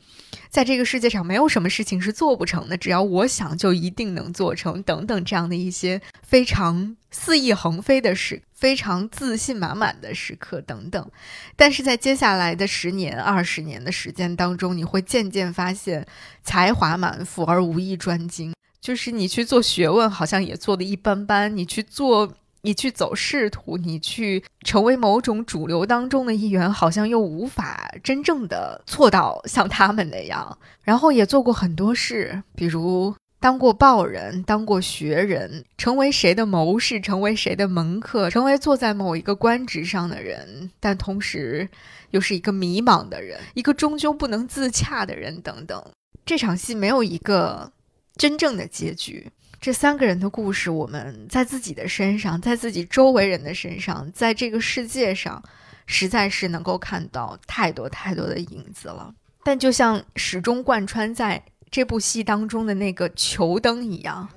[0.49, 11.11] 在这个世界上没有什么事情是做不成的，只要我想就一定能做成，等等这样的一些非常肆意横飞的时，非常自信满满的时刻等等。
[11.57, 16.07] 但是在接下来的十年、二十年的时间当中，你会渐渐发现，
[16.43, 22.31] 才华满腹而无一专精，就是你去做学问，好像也做的一般般，你去做。
[22.65, 30.57] 你去走仕途，你去成为某种主流当中的一员，好像又无法真正的做到像他们那样。
[30.81, 41.69] 然后也做过很多事，比如当过报人，当过学人，成为谁的谋士，成为谁的门客，成为坐在某一个官职上的人，但同时
[42.09, 45.79] 又是一个迷茫的人，一个终究不能自洽的人，等等。
[46.25, 47.71] 这场戏没有一个
[48.15, 49.31] 真正的结局。
[49.65, 55.41] 这三个人的故事，我们在自己的身上，在自己周围人的身上，在这个世界上，
[55.87, 59.11] 实在是能够看到太多太多的影子了。
[59.43, 64.29] 但就像始终贯穿在这部戏当中的那个球灯一样，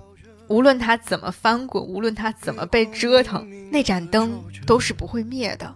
[0.49, 5.75] 无论它怎么翻滚，无论它怎么被折腾，那盏灯都是不会灭的。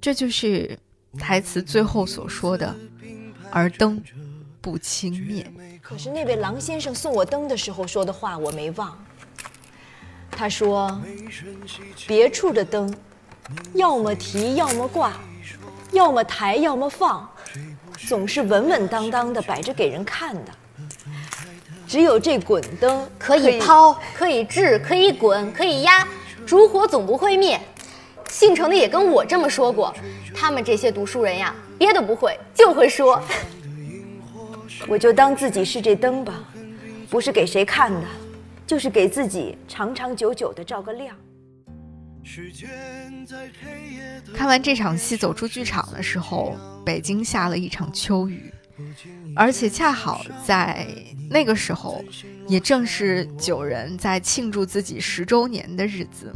[0.00, 0.76] 这就是
[1.20, 2.74] 台词最后所说的
[3.52, 4.02] “而灯
[4.60, 5.48] 不轻灭”。
[5.82, 8.96] 可是那位郎先生送我灯的时候说的话我没忘。
[10.30, 10.98] 他说
[12.06, 12.92] ：“别处的灯，
[13.74, 15.12] 要么提，要么挂，
[15.90, 17.28] 要么抬，要么放，
[18.08, 20.52] 总是稳稳当当的摆着给人看的。
[21.86, 26.08] 只有这滚灯可以抛，可以掷，可以滚，可以压，
[26.46, 27.60] 烛火总不会灭。
[28.30, 29.94] 姓程的也跟我这么说过。
[30.34, 33.20] 他们这些读书人呀，别的不会，就会说。
[34.88, 36.44] 我就当自己是这灯吧，
[37.08, 38.02] 不是给谁看的。”
[38.64, 41.14] 就是给自己长长久久的照个亮。
[44.32, 48.50] 看完这场戏走出剧场的时候，北京下了一场秋雨，
[49.36, 50.86] 而且恰好在
[51.28, 52.02] 那个时候，
[52.48, 56.32] 也正是九人在庆祝自己十周年的日子。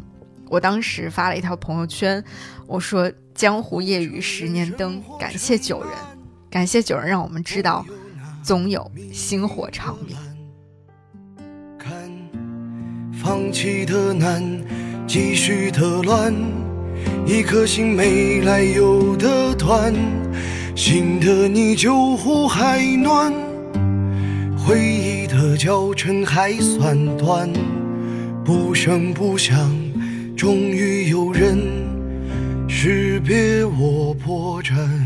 [0.51, 2.23] 我当时发了一条朋友圈，
[2.67, 5.93] 我说：“江湖夜雨十年灯，感谢九人，
[6.51, 7.87] 感谢九人，让我们知道，
[8.47, 10.17] 总有星火长明。”
[13.13, 14.41] 放弃的难，
[15.05, 16.33] 继续的乱，
[17.27, 19.93] 一颗心没来由的断，
[20.77, 23.35] 新的你救护还暖，
[24.57, 27.53] 回忆的教程还算短，
[28.45, 29.59] 不声不响，
[30.37, 31.59] 终于有人
[32.69, 35.06] 识别我破绽。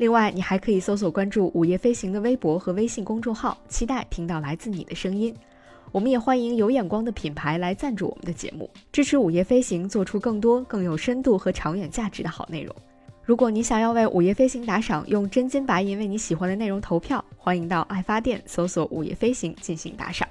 [0.00, 5.36] 另外，你还可以搜索关注“午夜飞行”的微博和微信公众号，期待听到来自你的声音。
[5.92, 12.74] 我们也欢迎有眼光的品牌来赞助我们的节目，支持“午夜飞行”做出更多更有深度和长远价值的好内容。
[13.22, 20.26] 如果你想要为“午夜飞行”打赏，用真金白银为你喜欢的内容投票，欢迎到爱发电搜索“午夜飞行”进行打赏。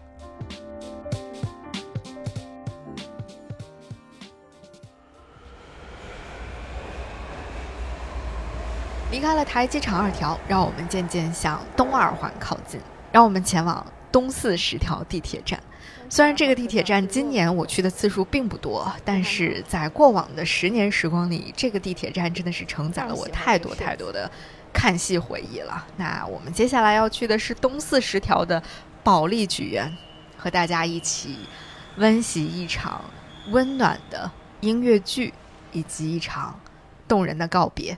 [9.12, 12.80] 离开了台机场二条，让我们渐渐向东二环靠近。
[13.12, 15.60] 让我们前往东四十条地铁站。
[16.12, 24.30] 虽然这个地铁站今年我去的次数并不多，但是在过往的十年时光里，这个地铁站真的是承载了我太多太多的
[24.72, 25.88] 看戏回忆了。
[25.98, 28.62] 那我们接下来要去的是东四十条的
[29.04, 29.92] 保利剧院，
[30.38, 31.38] 和大家一起
[31.98, 33.04] 温习一场
[33.50, 34.30] 温暖的
[34.62, 35.34] 音乐剧，
[35.72, 36.60] 以及一场
[37.08, 37.98] 动人的告别。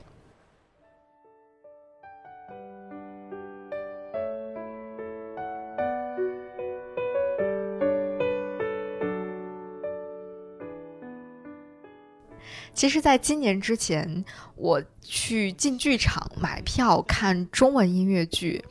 [12.74, 14.24] 其实，在今年之前，
[14.56, 18.64] 我去进剧场买票看中文音乐剧，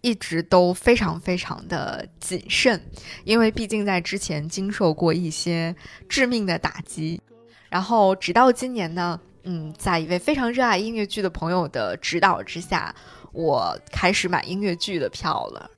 [0.00, 2.82] 一直都非常非常的谨慎，
[3.24, 5.76] 因为毕竟在之前经受过一些
[6.08, 7.20] 致命的打击。
[7.68, 12.94] 然后，直到今年呢，嗯，在一位非常热爱音乐剧的朋友的指导之下，
[13.32, 15.70] 我开始买音乐剧的票了。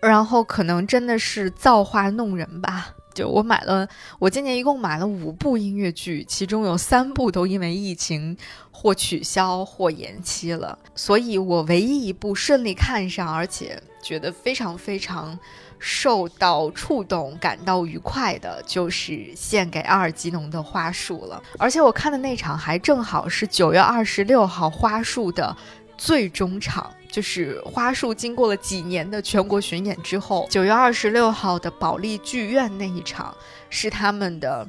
[0.00, 2.94] 然后，可能真的是造化弄人吧。
[3.24, 8.36] 我买了，我今年一共买了五部音乐剧，其中有三部都因为疫情
[8.70, 10.78] 或取消或延期了。
[10.94, 15.38] 所以我唯一一部顺利看上，而且觉得非常非常
[15.78, 21.42] 受到触动、感到愉快的，就是《献给阿尔吉农的花束》了。
[21.58, 25.56] 而且我看的那场还正好是九月二十六号花束的
[25.96, 26.90] 最终场。
[27.10, 33.34] 就是花束经过了几年的全国巡演之后，九月二十六号的保利剧院那一场
[33.68, 34.66] 是他们的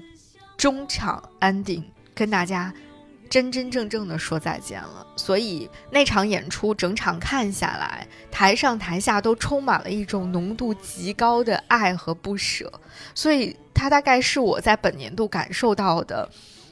[0.58, 1.84] 中场 ending，
[2.16, 2.74] 跟大家
[3.30, 5.06] 真真正正的说再见了。
[5.16, 12.72] 所以那场演出整场看下来，台上台下都充满了一种浓度极高的爱和不舍。
[13.14, 16.30] 所以它大概是我在本年度感受到的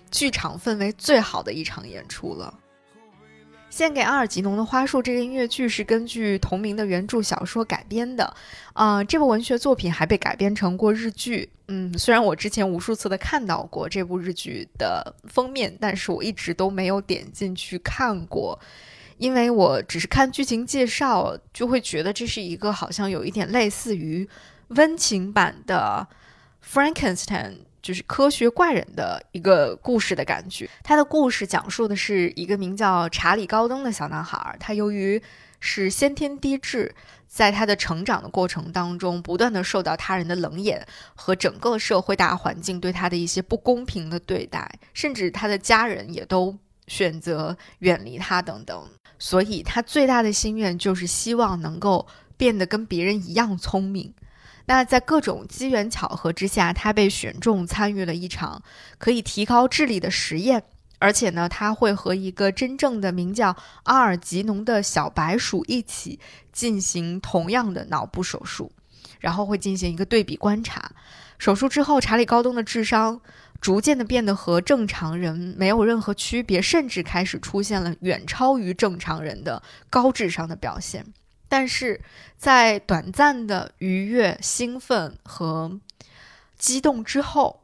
[0.09, 2.53] 剧场氛围最好的一场演出了。
[3.69, 8.35] 献给阿尔吉农的花束这个音乐剧是根据同名的原著小说改编的，
[8.73, 11.49] 啊，这部文学作品还被改编成过日剧。
[11.67, 18.59] 嗯，虽然我之前无数次的看到过这部日剧的封面，但是我一直都没有点进去看过，
[19.17, 24.27] 因为我只是看剧情介绍，就会觉得这是一个好像有一点类似于
[24.69, 26.07] 温情版的
[26.67, 30.69] Frankenstein 就是科学怪人的一个故事的感觉。
[30.83, 35.21] 他的故事讲述的是一个名叫查理·高登的小男孩，他由于
[35.59, 36.93] 是先天低智，
[37.27, 46.57] 在他的成长的过程当中，不断的受到他人的冷眼和整个社会大环境对他的一些不公平的对待，甚至他的家人也都
[46.87, 48.87] 选择远离他等等。
[49.17, 52.07] 所以，他最大的心愿就是希望能够
[52.37, 54.13] 变得跟别人一样聪明。
[54.69, 58.61] 那在各种机缘巧合之下，他被选中参与了一场
[58.99, 60.63] 可以提高智力的实验。
[60.99, 63.55] 而且呢，他会和一个真正的名叫
[63.85, 66.19] 阿尔吉农的小白鼠一起
[66.53, 68.71] 进行同样的脑部手术，
[69.19, 70.91] 然后会进行一个对比观察。
[71.39, 73.19] 手术之后，查理高登的智商
[73.59, 81.03] 逐渐的变得和正常人没有任何区别，甚至开始出现了远超于正常人的高智商的表现。
[81.49, 81.99] 但是
[82.37, 85.77] 在短暂的愉悦、兴奋和
[86.57, 87.63] 激动之后，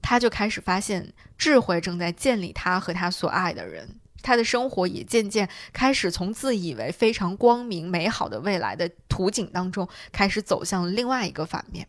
[0.00, 1.12] 他就开始发现。
[1.40, 11.88] 智慧正在建立他和他所爱的人，他的生活也渐渐开始从自以为非常光明美好的未来的图景当中，开始走向另外一个反面。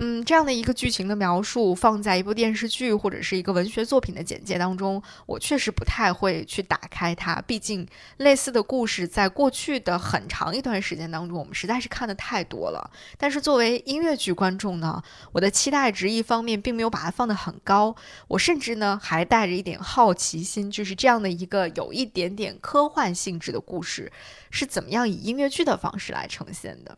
[0.00, 7.42] 嗯，这样的一个剧情的描述放在一部电视剧或者是一个文学作品的简介当中，我确实不太会去打开它。
[7.42, 7.84] 毕竟
[8.18, 12.88] 类似的故事在过去的很长一段时间当中，我们实在是看的太多了。
[13.16, 17.96] 但是作为音乐剧观众呢，我的期待值一方面并没有把它放得很高，
[18.28, 24.12] 我甚至呢还带着一点好奇心，就是这样的一个有一点点科幻性质的故事
[24.52, 26.96] 是怎么样以音乐剧的方式来呈现的。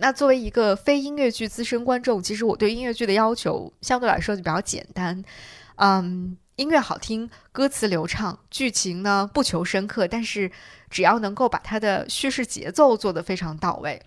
[0.00, 5.22] 那作为一个非音乐剧资深观众，其实我对音乐剧的要求相对来说就比较简单，
[5.76, 10.50] 嗯，音乐好听，歌词流畅，剧情呢不求深刻，但是
[10.88, 14.00] 只要能够把它的叙事节奏做得非常到位。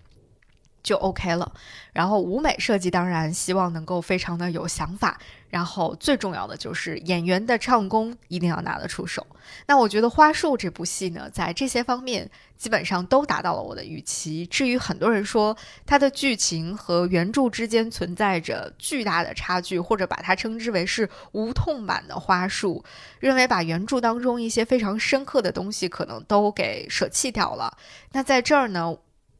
[0.84, 1.50] 就 OK 了，
[1.94, 5.18] 然后舞美设计当然希望能够非常的有想法，
[5.48, 9.26] 然后最重要的就是演员的唱功一定要拿得出手。
[9.66, 14.46] 那我觉得《花束》这部戏呢，在这些方面基本上都达到了我的预期。
[14.46, 15.56] 至于很多人说
[15.86, 22.84] 它的剧情和原著之间存在着巨大的差距，或者把它称之为是无痛版的《花束》，
[23.20, 27.74] 认为把原著当中一些非常深刻的东西可能都给舍弃掉了。
[28.12, 28.94] 那在这儿呢？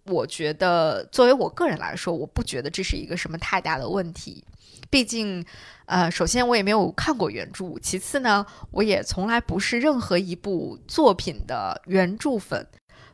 [0.07, 4.45] 我觉得，作为我个人来说，我不觉得这是一个什么太大的问题。
[4.91, 5.45] 毕竟，
[5.87, 12.67] 呃，首先我也没有看过原著，其次呢，我也从来不是任何一部作品的原著粉。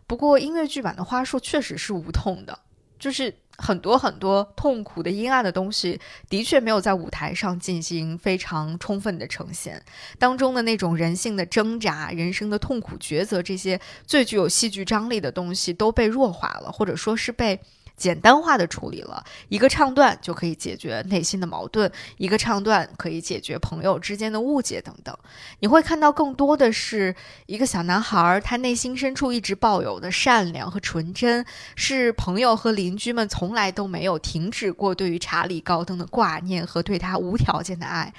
[0.06, 2.58] 不过，音乐剧版的花束确实是无痛的，
[2.98, 3.34] 就是。
[3.60, 9.80] 很多很多痛苦的、阴暗的东西，的确没有在舞台上进行非常充分的呈现。
[10.18, 17.60] 当中的那种人性的挣扎、人生的痛苦抉择，这些最具有戏剧张力的东西，都被弱化了，或者说是被。
[18.00, 25.14] 简单化的处理了一个唱段就可以解决内心的矛盾，一个唱段可以解决朋友之间的误解等等。
[25.58, 31.44] 你会看到更多的是一个小男孩，他内心深处一直抱有的善良和纯真，
[31.76, 38.14] 是朋友和邻居们从来都没有停止过对于查理高登的挂念和对他无条件的爱。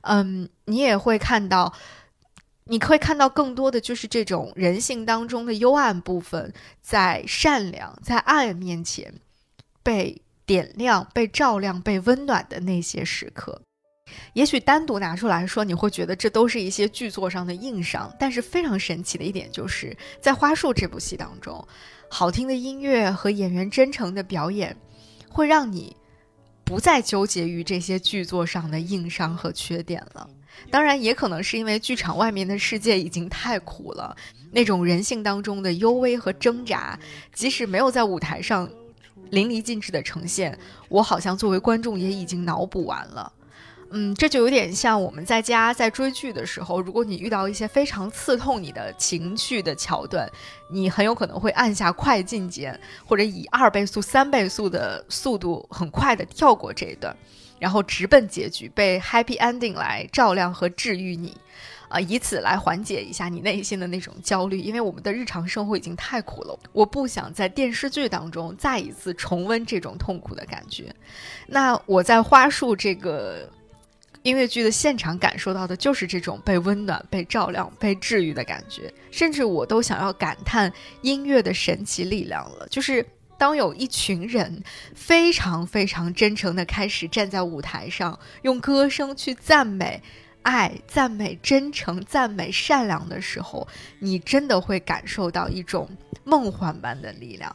[0.00, 1.74] 嗯，你也会看到，
[2.64, 9.12] 你会看到更多的就是这种人性当中的幽暗部分，在善良在爱面前。
[9.86, 13.62] 被点亮、被照亮、被温暖的那些时刻，
[14.32, 18.12] 也许单独拿出来说，你会觉得这都是一些剧作上的硬伤。
[18.18, 21.64] 但是非常神奇的一点，就是在《花束》这部戏当中，
[22.10, 24.76] 好听的音乐和演员真诚的表演，
[25.30, 25.96] 会让你
[26.64, 30.28] 不再纠结于这些剧作上的硬伤和缺点了。
[30.68, 34.16] 当然，也可能是因为剧场外面的世界已经太苦了，
[34.50, 36.98] 那种人性当中的幽微和挣扎，
[37.32, 38.68] 即使没有在舞台上。
[39.30, 40.58] 淋漓尽致的呈现，
[40.88, 43.32] 我好像作为观众也已经脑补完了。
[43.90, 50.28] 嗯，这就有点像我们在家在追剧的时候，如果你遇到一些非常刺痛你的情绪的桥段，
[50.68, 57.16] 你很有可能会按下快进键，或者以二倍速、三倍速的速度很快的跳过这一段，
[57.60, 61.36] 然后直奔结局，被 happy ending 来照亮和治愈你。
[61.88, 70.94] 啊，以此来缓解一下你内心的那种焦虑，因为我们的日常生活已经太苦了，我不想在电视剧当中再一次重温这种痛苦的感觉。
[71.46, 73.48] 那我在花束这个
[74.22, 80.72] 音乐剧的现场感受到的就是这种被温暖、被照亮、被治愈的感觉，甚至我都想要感叹
[81.02, 82.66] 音乐的神奇力量了。
[82.68, 83.06] 就是
[83.38, 84.62] 当有一群人
[84.94, 90.02] 非常非常真诚的开始站在舞台上，用歌声去赞美。
[90.46, 93.66] 爱、赞美、真诚、赞美、善良的时候，
[93.98, 95.90] 你真的会感受到一种
[96.22, 97.54] 梦幻般的力量。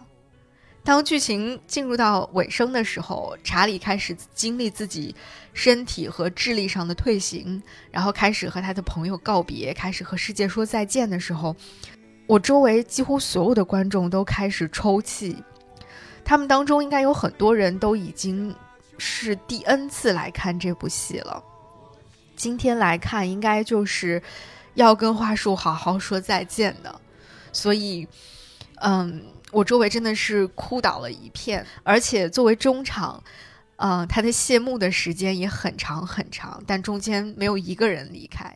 [0.83, 5.15] 当剧情进入到尾声的时候，查理开始经历自己
[5.53, 11.55] 身体和智力上的退行，然后开始和他的朋友告别，开始和世界说再见的时候，
[12.27, 15.41] 我周围几乎所有的观众都开始抽泣。
[16.25, 18.53] 他们当中应该有很多人都已经
[18.97, 21.41] 是第 N 次来看这部戏了。
[22.41, 24.19] 今天来看，应该就是
[24.73, 26.99] 要跟花树好好说再见的，
[27.53, 28.07] 所以，
[28.77, 29.21] 嗯。
[29.51, 33.21] 我周围真的是哭倒了一片，而且作为中场，
[33.75, 38.55] 嗯，他的谢幕的时间也很长很长，但中间没有一个人离开。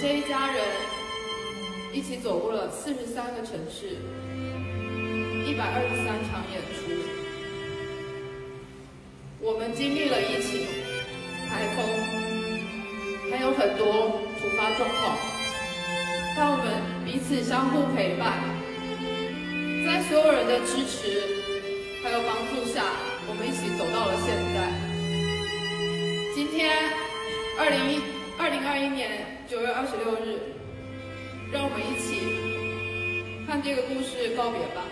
[0.00, 0.64] 这一家人
[1.92, 3.98] 一起走过了四十三个城市
[5.44, 6.92] 一百二十三场演出
[9.40, 10.66] 我们经历了疫情
[11.48, 11.84] 台风
[13.28, 15.18] 还有很多突发状况
[16.36, 18.38] 但我们彼此相互陪伴
[19.84, 21.22] 在所有人的支持
[22.04, 22.84] 还有帮助下
[23.28, 24.88] 我们一起走到了现在。
[26.34, 26.70] 今天
[27.58, 28.00] 二零一
[28.38, 30.38] 二零二一年九月二十六日，
[31.50, 34.84] 让我们一起看这个故事告别吧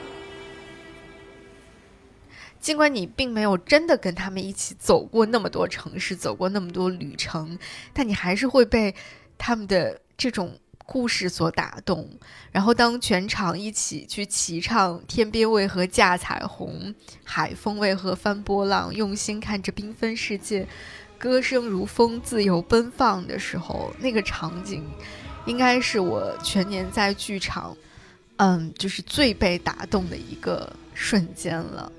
[2.59, 7.59] 尽管你并没有真的跟他们一起走过那么多城市，走过那么多旅程，
[7.93, 8.95] 但你还是会被
[9.37, 12.19] 他们的这种故事所打动。
[12.51, 20.67] 然后，当全场一起去齐唱“天边为何架彩虹，海风为何翻波浪，用心看着缤纷世界，
[21.19, 24.85] 歌声如风自由奔放”的时候，那个场景，
[25.47, 27.77] 应该是我全年在剧场，
[28.37, 31.91] 嗯，就是最被打动的一个瞬间了。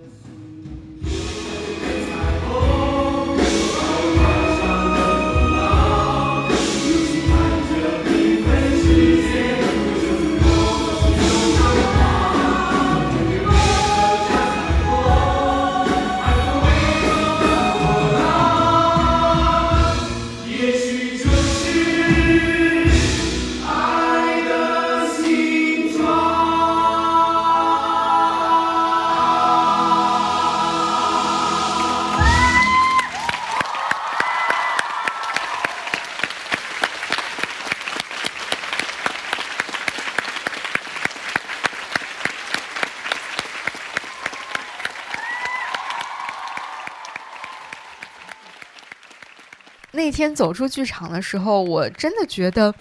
[50.18, 52.74] 天走出剧场的时候，我真的觉得，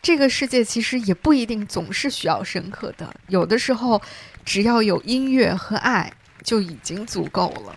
[0.00, 4.00] 这个世界其实也不一定总是需要深刻的，有的时候，
[4.44, 6.12] 只要有音乐和爱，
[6.44, 7.74] 就已经足够了。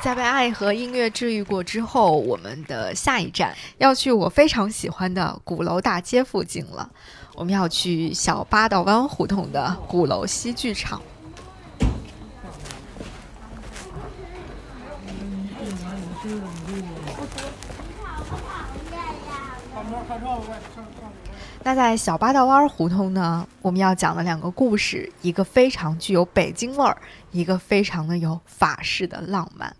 [0.00, 6.88] 在被爱和音乐治愈过之后，我们的下一站要去我非常喜欢的鼓楼大街附近了。
[7.34, 11.02] 我们要去小八道湾胡同的鼓楼西剧场。
[21.64, 26.96] 那在小八道湾胡同呢，我们要讲的两个故事，一个非常具有北京味儿，
[27.32, 29.74] 一个非常的有法式的浪漫。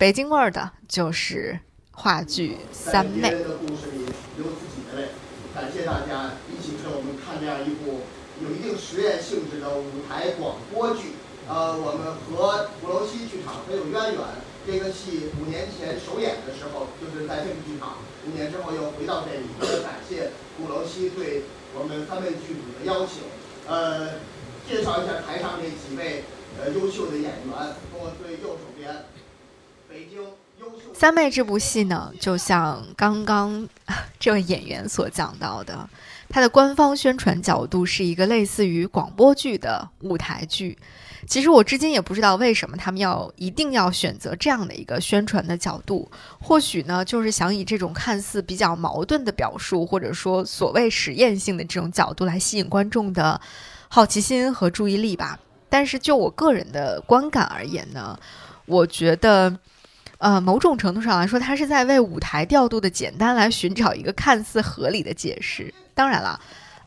[0.00, 1.60] 北京味儿的就是
[1.92, 3.28] 话剧《三妹》。
[3.44, 5.12] 的故事里有自己的泪，
[5.54, 8.08] 感谢大家一起陪我们看这样一部
[8.40, 11.20] 有一定实验性质的舞台广播剧。
[11.46, 14.24] 呃，我们和鼓楼西剧场很有渊源。
[14.64, 18.00] 这个戏五年前首演的时候，就是在这个剧场。
[18.24, 21.44] 五年之后又回到这里，也感谢鼓楼西对
[21.76, 23.28] 我们三位剧组的邀请。
[23.68, 24.16] 呃，
[24.64, 26.24] 介绍一下台上这几位
[26.56, 27.52] 呃优秀的演员，
[27.92, 28.88] 跟我最右手边。
[30.92, 33.66] 三妹这部戏呢，就像刚刚
[34.20, 35.88] 这位演员所讲到的，
[36.28, 40.76] 它的官方宣传角度是一个类似于广播剧的舞台剧。
[41.26, 46.10] 其实我至今也不知道为什么他们要一定要选择这样的一个宣传的角度。
[46.40, 53.40] 或许呢，就是想以这种看似比较矛盾的表述，或者说所谓实验性的这种角度来吸引观众的
[53.88, 55.38] 好奇心和注意力吧。
[55.68, 58.18] 但是就我个人的观感而言呢，
[58.66, 59.56] 我觉得，
[60.20, 65.74] 呃，某种程度上来说，他是在为舞台调度的简单来寻找一个看似合理的解释。
[65.94, 66.40] 当然了。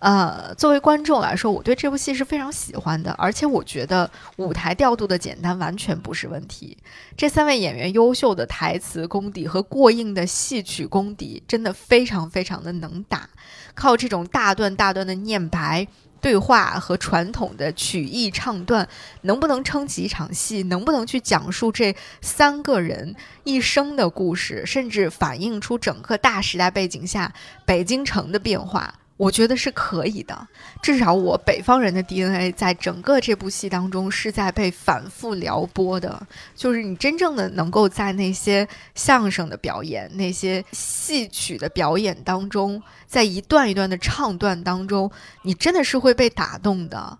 [0.05, 6.77] 呃，作为观众来说，我对这部戏是非常喜欢的，而且我觉得舞台调度的简单完全不是问题。
[7.15, 13.29] 这三位演员优秀的台词功底和过硬的戏曲功底，真的非常非常的能打。
[13.73, 15.87] 靠这种大段大段的念白
[16.23, 18.87] 对话和传统的曲艺唱段，
[19.23, 20.63] 能不能撑起一场戏？
[20.63, 23.13] 能不能去讲述这三个人
[23.43, 27.33] 一生的故事，甚至反映出整个大时代背景下
[27.65, 29.01] 北京城的变化？
[29.15, 30.47] 我觉得是可以的，
[30.81, 36.25] 至少我北方人的 DNA 在整个这部戏当中是在被反复撩拨的。
[36.55, 45.09] 就是你真正的能够在那些相声的表演、那些戏曲的表演当中，在一段一段的唱段当中，
[45.43, 47.19] 你真的是会被打动的。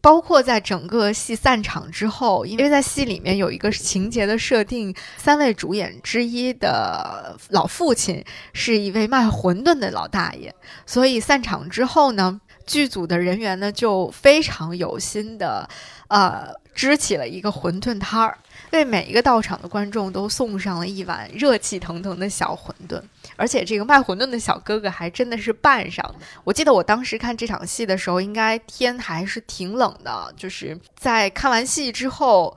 [0.00, 10.54] 包括在整个戏散场之后，因为在戏里面有一个情节的设定，三位主演之一的老父亲是一位卖馄饨的老大爷，
[10.86, 15.68] 所以散场之后呢，剧组的人员呢就非常有心的，
[16.08, 18.38] 呃，支起了一个馄饨摊儿。
[18.70, 23.02] 为每一个到场的观众都送上了一碗热气腾腾的小馄饨，
[23.34, 26.14] 而且这个卖馄饨的小哥哥还真的是扮上。
[26.44, 32.54] 我记得我当时看这场戏的时候，应该天还是挺冷的，就是在看完戏之后，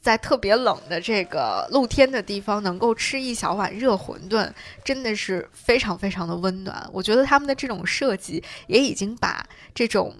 [0.00, 4.50] 在特别冷的这个露天的地方，能够吃一小碗热馄饨，
[4.82, 6.88] 真的是非常非常的温暖。
[6.90, 10.16] 我觉得他们的这种设计也已经把这种。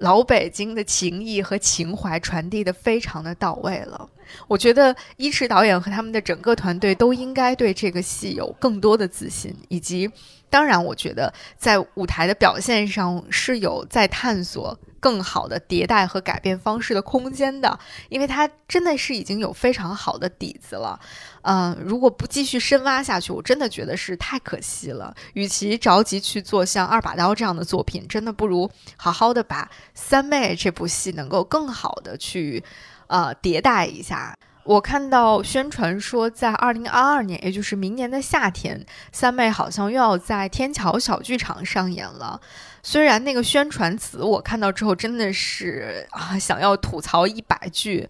[0.00, 4.08] 老北京的情谊和情怀传递的非常的到位了，
[4.48, 10.10] 我觉得一池导演和他们的整个团队都应该对这个戏有更多的自信，以及，
[10.48, 14.78] 当然，我觉得在舞台的表现上是有在探索。
[15.00, 17.78] 更好的迭代和改变方式的空间的，
[18.10, 21.00] 因为它真的是已经有非常好的底子了。
[21.42, 25.14] 嗯，如果不继续深挖下去，我真的觉得是太可惜了。
[25.32, 32.62] 与其着急去做像二把刀这样的作品，真的不如好好的把三妹这部戏能够更好的去
[33.06, 34.34] 呃迭代一下。
[34.62, 42.38] 我看到宣传说，在二零二二年，也就是明年的夏天，三妹好像又要在天桥小剧场上演了。
[42.82, 48.08] 虽然那个宣传词我看到之后真的是啊，想要吐槽一百句，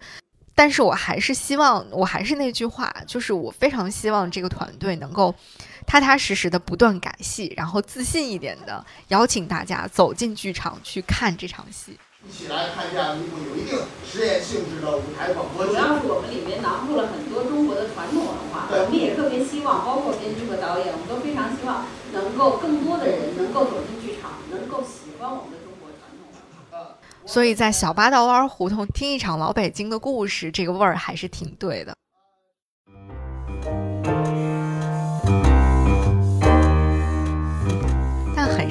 [0.55, 5.33] 但是我还是希望，我还是那句话，就是我非常希望这个团队能够
[5.85, 11.97] 踏踏实实的不断改戏，然后自信一点的邀请大家走进剧场去看这场戏。
[12.23, 15.71] 一起来看一下一部有一定实验性质的舞台广播剧。
[15.71, 24.31] 主要是我们里面囊括了很多中国的传统文化，我们也特别希望，包括编剧和导演，我们都非常希望能够更多的人能够走进剧场。
[24.51, 31.95] 能够喜欢我们的中国传统文化所以在小八道湾胡同听一场老北京的故事，这个味儿还是挺对的。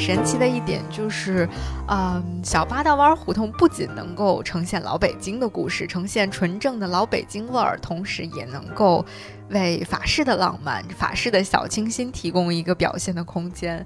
[0.00, 1.46] 神奇的一点就是，
[1.86, 9.04] 嗯，小八道湾胡同不仅能够呈现老北京的故事，呈现纯正的老北京味儿，同时也能够
[9.50, 13.84] 为法式的浪漫、法式的小清新提供一个表现的空间。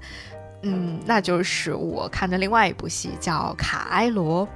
[0.61, 4.47] 嗯，那就是我看的另外一部戏，叫《卡埃罗》。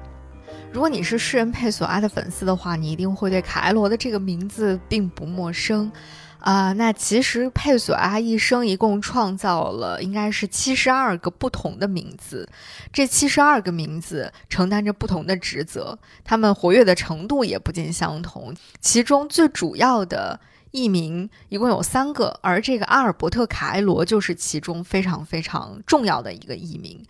[0.72, 5.92] 如果你是诗人佩索阿的粉丝的话，你一定会对卡埃罗的这个名字并不陌生。
[6.40, 12.50] 啊，那其实佩索阿一生一共创造了应该是七十二个不同的名字，
[12.92, 18.54] 这七十二个名字承担着不同的职责，他们活跃的程度也不尽相同。
[18.80, 20.40] 其中最主要的。
[20.72, 27.04] 译名一共有三个，而这个阿尔伯特·卡埃罗就是其中非常非常重要的一个译名。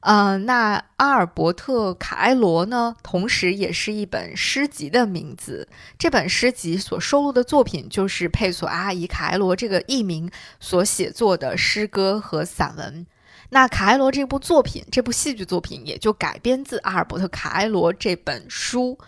[0.00, 5.66] 呃，那阿尔伯特·卡埃罗呢，同时也是一本诗集的名字。
[5.98, 13.06] 这本诗集所收录的作品就是佩索阿以卡埃罗这个译名所写作的诗歌和散文。
[13.50, 18.98] 那卡埃罗这部作品，这部戏剧作品也就改编自阿尔伯特·卡埃罗这本书。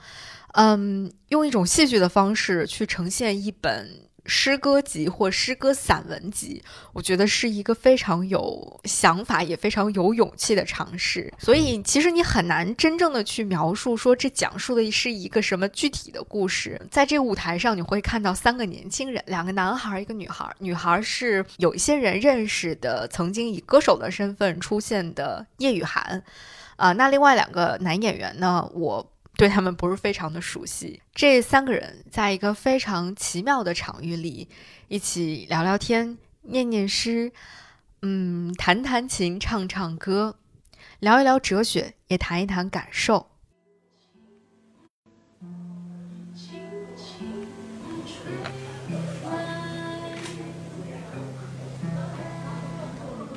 [0.57, 6.63] 嗯，用一种戏剧的方式去呈现一本诗歌集或诗歌散文集，
[6.95, 11.31] 我觉得是一个非常有想法也非常有勇气的尝试。
[11.39, 16.81] 所以其实你很难真正的去描述说这讲述的是一个什么具体的故事。
[16.91, 20.51] 在这个舞台上，你会看到三个年轻人，两个男孩，一个女孩。
[20.59, 26.25] 女孩是有一些人认识的，曾经以歌手的身份出现的叶雨涵。
[26.77, 28.69] 啊，那另外两个男演员呢？
[28.75, 31.01] 我对他们不是非常的熟悉。
[31.15, 34.49] 这三个人在一个非常奇妙的场域里，
[34.89, 37.31] 一起聊聊天、念念诗，
[38.03, 40.39] 嗯，弹弹琴、唱唱歌，
[41.01, 43.29] 聊一聊哲学，也谈一谈感受。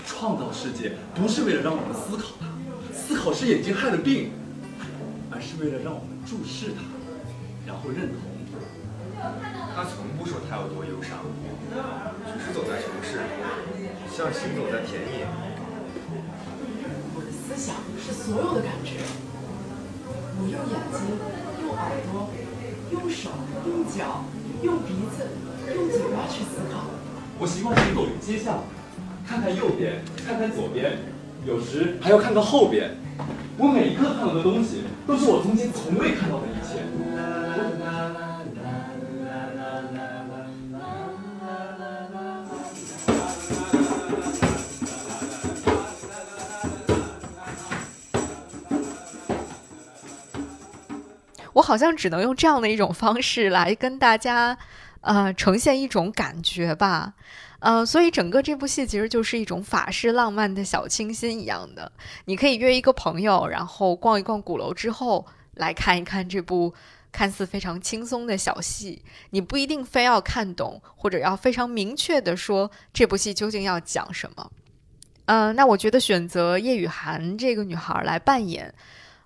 [0.06, 2.48] 创造世界不是为了让我们思考它。
[2.94, 4.32] 思考是眼睛害的病，
[5.32, 6.82] 而是为了让我们注视他，
[7.66, 8.18] 然后认同。
[9.76, 11.20] 他从不说他有多忧伤，
[12.26, 13.20] 只是走在城市，
[14.10, 15.28] 像行走在田野。
[17.16, 19.04] 我的思想是所有的感觉，
[20.40, 21.20] 我用眼睛，
[21.62, 22.32] 用耳朵，
[22.92, 23.30] 用手，
[23.68, 24.24] 用脚，
[24.64, 25.28] 用鼻子，
[25.76, 26.88] 用嘴巴去思考。
[27.38, 28.64] 我习惯行走于街巷，
[29.28, 30.98] 看看右边，看看左边。
[31.46, 32.98] 有时还要看看后边，
[33.58, 36.80] 我每一刻看到的东西，都是我从前从未看到的一切。
[51.52, 54.58] 我好像只能用这样的一种方式来跟大家，
[55.02, 57.14] 呃，呈现一种感觉吧。
[57.60, 61.92] 呃，所以整个这部戏其实就是一种法式浪漫的小清新一样的。
[62.24, 66.74] 你可以约一个朋友，然后逛一逛鼓楼之后，来看一看这部
[67.12, 69.04] 看似非常轻松的小戏。
[69.32, 74.50] 你不一定非要看懂，或者要非常明确的说这部戏究竟要讲什么。
[75.26, 78.74] 嗯，那我觉得选择叶雨涵这个女孩来扮演，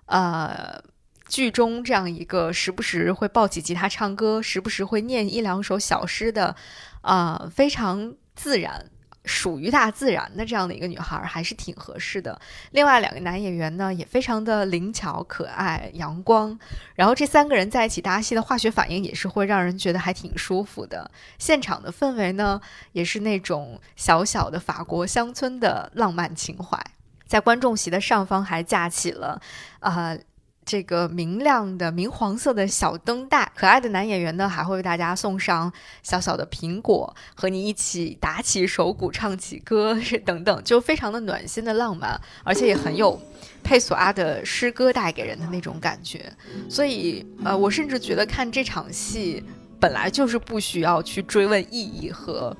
[0.06, 0.82] 呃，
[1.28, 6.56] 剧中这样一个时不时会抱起吉他唱歌，时不时会念一两首小诗的，
[7.02, 8.12] 啊，非常。
[8.34, 8.84] 自然
[9.24, 12.38] 属于大自然的这样的一个女孩还是挺合适的。
[12.72, 16.58] 另外两个男演员呢也非常的灵巧、可爱、阳光。
[16.94, 21.10] 然后这三个人在一起搭戏的化学反应也是会让人觉得还挺舒服的。
[21.38, 22.60] 现场的氛围呢
[22.92, 26.78] 也是那种小小的法国乡村的浪漫情怀。
[27.26, 29.40] 在观众席的上方还架起了，
[29.80, 30.16] 啊。
[30.64, 43.20] 这个明亮的明黄色的小灯带，可爱的男演员呢还会为大家送上小小的苹果，和你一起打起手鼓唱起歌等等，就非常的暖心的浪漫，而且也很有
[43.62, 46.32] 佩索阿的诗歌带给人的那种感觉。
[46.68, 49.42] 所以，呃，我甚至觉得看这场戏
[49.78, 52.56] 本来就是不需要去追问意义和。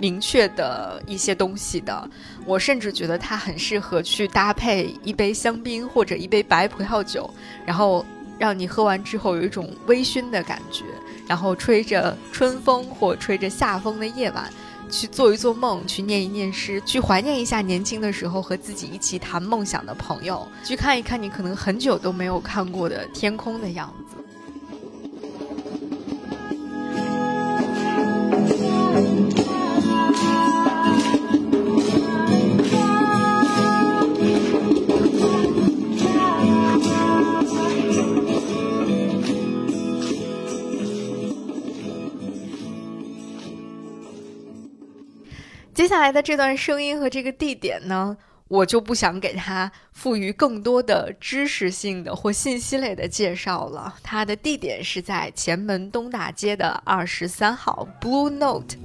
[0.00, 2.08] 明确的一些东西的，
[2.46, 7.28] 我甚至觉得它很适合去搭配一杯香槟或者一杯白葡萄酒，
[7.66, 8.04] 然后
[8.38, 10.84] 让你喝完之后有一种微醺的感觉，
[11.28, 14.50] 然后吹着春风或吹着夏风的夜晚，
[14.90, 24.16] 去做一做梦，去念一念诗，去怀念一下年轻的时候和自己一起谈梦想的朋友，去看一看你可能很久都没有看过的天空的样子。
[45.80, 48.14] 接下来的这段声音和这个地点呢，
[48.48, 53.94] 我就不想给它赋予更多的知识性的或信息类的介绍了。
[54.02, 58.76] 它的地点是在前门东大街的二十三号 Blue Note。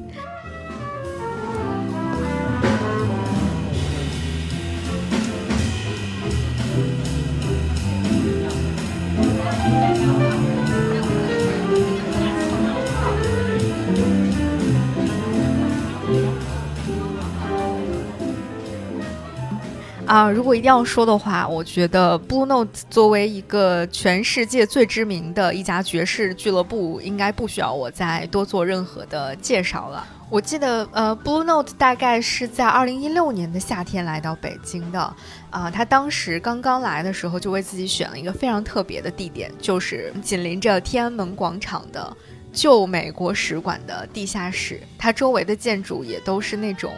[20.05, 30.05] 啊，如果一定要说的话，我觉得 Blue Note 作为一个全世界最知名的一家爵士俱乐部，应该不需要我再多做任何的介绍了。
[30.29, 35.15] 我记得，呃，Blue Note 大概是在二零一六年的夏天来到北京的。
[35.49, 42.15] 啊，他当时刚刚来的时候，就为自己选了一个非常特别的地点，就是紧邻着天安门广场的
[42.51, 44.81] 旧美国使馆的地下室。
[44.97, 46.91] 它周围的建筑也都是那种，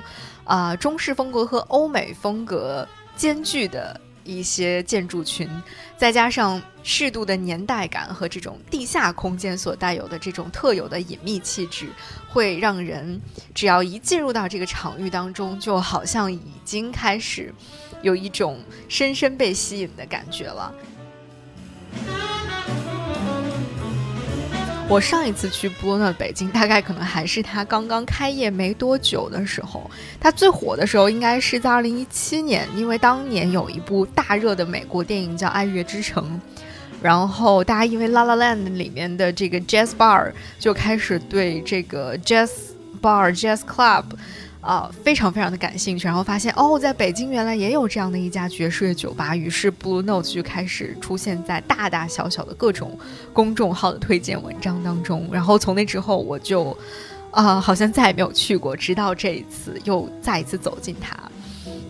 [0.47, 2.87] 啊，中式风格和欧美风格。
[3.17, 5.49] 兼具的一些建筑群，
[5.97, 11.87] 再加上适度的年代感和这种地下空间所带有的这种特有的隐秘气质，
[12.29, 13.19] 会让人
[13.55, 17.51] 只要一进入到这个场域当中，就好像已经开始
[18.03, 20.71] 有一种深深被吸引的感觉了。
[24.89, 29.91] 我上一次去布鲁诺北京，大概可能还是它刚刚开业没多久的时候。
[30.17, 36.39] 它最火的时候应该是在二零一七年，因为当年有一部大热的美国电影叫《爱乐之城》，
[37.01, 42.49] 然后大家因为《La La Land》里面的这个 Jazz Bar 就开始对这个 Jazz
[43.01, 44.05] Bar、Jazz Club。
[44.67, 52.99] 啊，非常非常的感兴趣，然后发现哦，在北京原来也有这样的一家爵士乐酒吧，于是 Blue Note 就开始出现在大大小小的各种
[53.31, 55.29] 公众号的推荐文章当中。
[55.31, 56.77] 然后从那之后，我就
[57.31, 61.17] 啊，好像再也没有去过，直到这一次又再一次走进它。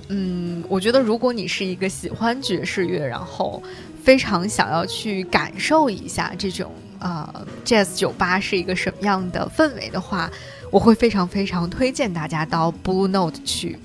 [0.10, 3.60] 嗯，我觉得如果你是一个喜欢爵士乐，然后
[4.04, 10.30] 非常想要去感受一下这种呃 Jazz 酒吧是一个什么样的氛围的话。
[10.70, 13.80] 我会非常非常推荐大家到 Blue Note 去。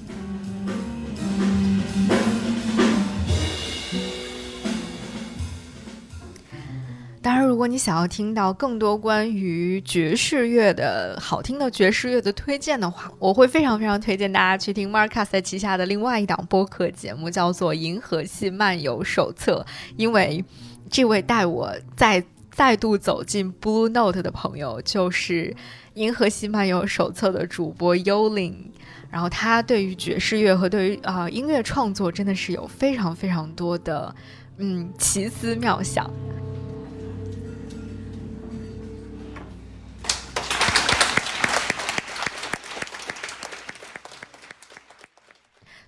[7.24, 19.64] 当然，如果你想要听到更多关于爵士乐的好听的爵士乐的推荐的话，我会非常非常推荐大家去听 Marcus 在旗下的另外一档播客节目，叫做《银河系漫游手册》。
[19.96, 20.44] 因为
[20.90, 22.22] 这位带我再
[22.52, 25.54] 再度走进 Blue Note 的朋友，就是。
[26.00, 28.72] 《银河系漫游手册》的主播幽灵，
[29.10, 34.16] 然后他对于爵士乐和对于啊音乐创作真的是有非常非常多的
[34.56, 36.10] 嗯奇思妙想。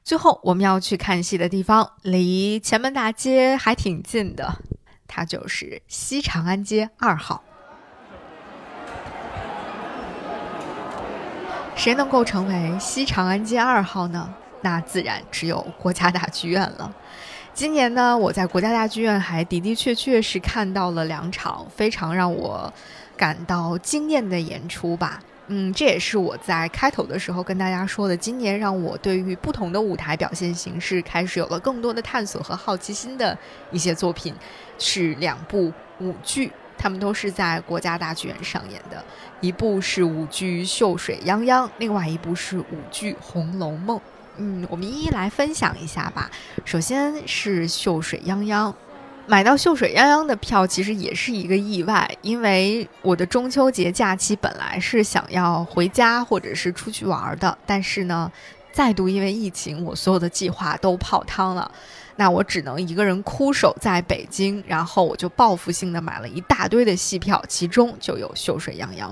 [0.04, 4.58] 最后我们要去看戏的地方，离前门大街还挺近的，
[5.14, 7.40] 它就是西长安街二号。
[11.76, 14.34] 谁能够成为西长安街二号呢？
[14.62, 16.92] 那自然只有国家大剧院了。
[17.52, 22.72] 今年呢，我在国家大剧院还的的确确是看到了两场非常让我
[23.16, 25.20] 感到惊艳的演出吧。
[25.49, 33.36] 嗯，这也是我在开头的时候跟大家说的，今年让我对于不同的舞台表现形式开始有了更多的探索和好奇心的
[33.70, 34.34] 一些作品，
[34.78, 36.51] 是两部舞剧。
[36.76, 39.03] 他们都是在国家大剧院上演的，
[39.40, 43.97] 一部是舞剧《秀水泱泱》，另外一部是舞剧《红楼梦》。
[44.36, 46.28] 嗯，我们一一来分享一下吧。
[46.64, 48.70] 首先是《秀水泱泱》，
[49.26, 58.30] 买到《秀水泱泱》的票其实也是一个意外，因为我的中秋节假期本来是想要回家或者是出去玩的，但是呢，
[58.70, 61.70] 再度因为疫情，我所有的计划都泡汤了。
[62.16, 69.08] 那我只能一个人哭守在北京，然后我就报复性的买了一大堆的戏票，其中就有《秀水泱泱》。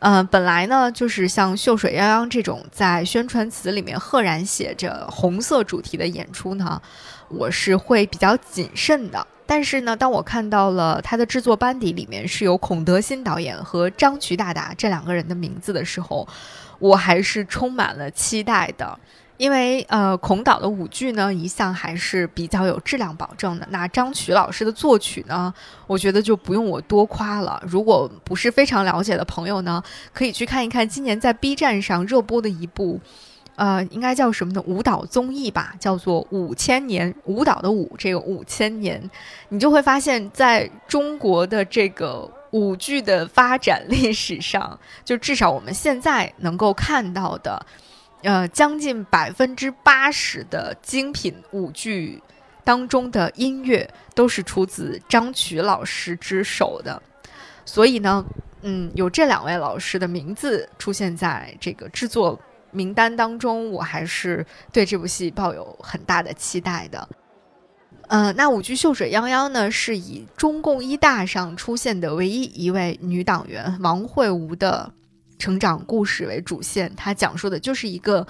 [0.00, 6.80] 嗯，本来呢，就是像《秀水泱泱》这种在宣传词里面赫然写着红色主题的演出呢，
[7.28, 9.26] 我是会比较谨慎的。
[9.46, 16.28] 但是呢，当我看到了他的制作班底里面是有孔德新导演和张渠大大这两个人的名字的时候，
[16.78, 18.98] 我还是充满了期待的。
[19.38, 23.66] 因为呃，孔导的舞剧呢，一向还是比较有质量保证的。
[23.70, 25.54] 那张曲老师的作曲呢，
[25.86, 27.62] 我觉得就不用我多夸了。
[27.64, 29.80] 如果不是非常了解的朋友呢，
[30.12, 33.00] 可以去看一看今年在 B 站上热播的一部，
[33.58, 34.62] 呃，应该叫什么呢？
[34.66, 37.90] 舞蹈综艺吧，叫做《五千年舞蹈的舞》。
[37.98, 39.10] 这个五千年，
[39.48, 47.66] 你就会发现，在中国的这个舞剧的发展历史上，就至少我们现在能够看到的。
[48.22, 52.22] 呃，将近百分之八十的精品舞剧
[52.64, 57.00] 当中的音乐都是出自张曲老师之手的，
[57.64, 58.24] 所以呢，
[58.62, 62.38] 嗯，有这两位老师的名字出现在这个制作
[62.70, 67.08] 名单当中，我还是对这部戏抱有很大的期待的。
[68.08, 74.92] 呃，那舞剧《秀水泱泱》呢，是以中共一大上出现的唯一一位女党员王慧茹的。
[75.40, 78.26] 成长故事为主线，它讲述的就是一个，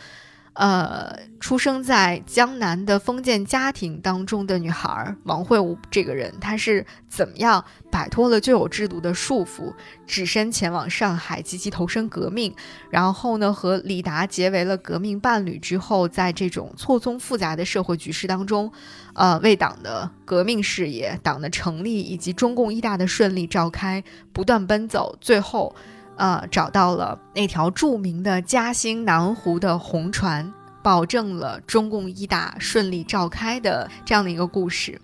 [0.58, 9.72] 呃，出生在江南的封建家庭当中的女孩王慧武这个人，她是怎么样摆脱了旧有制度的束缚，
[10.04, 12.52] 只身前往上海积极投身革命，
[12.90, 18.72] 然后呢，和李达结为了革命伴侣之后，在这种错综复杂的社会局势当中，
[19.12, 24.02] 呃，为党的革命事业、党的成立以及中共一大的顺利召开
[24.32, 25.76] 不断奔走，最后。
[26.18, 30.52] 呃，找到了那条著名的嘉兴南湖的红船，
[30.82, 35.00] 保证了中共一大顺利召开的这样的一个故事。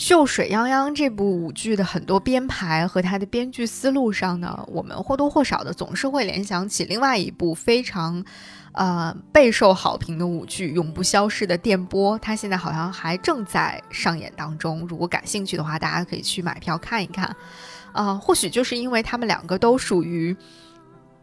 [0.02, 8.24] 《秀水泱泱》这部舞剧的很多编排和它的编剧思路上呢，我们或多或少的总是会联想起另外一部非常，
[8.72, 14.86] 呃备受好评的舞剧《永不消逝的电波》，它现在好像还正在上演当中。
[14.88, 17.34] 如果感兴趣的话，大家可以去买票看一看。
[17.92, 20.36] 呃，或许就是因为他们两个都属于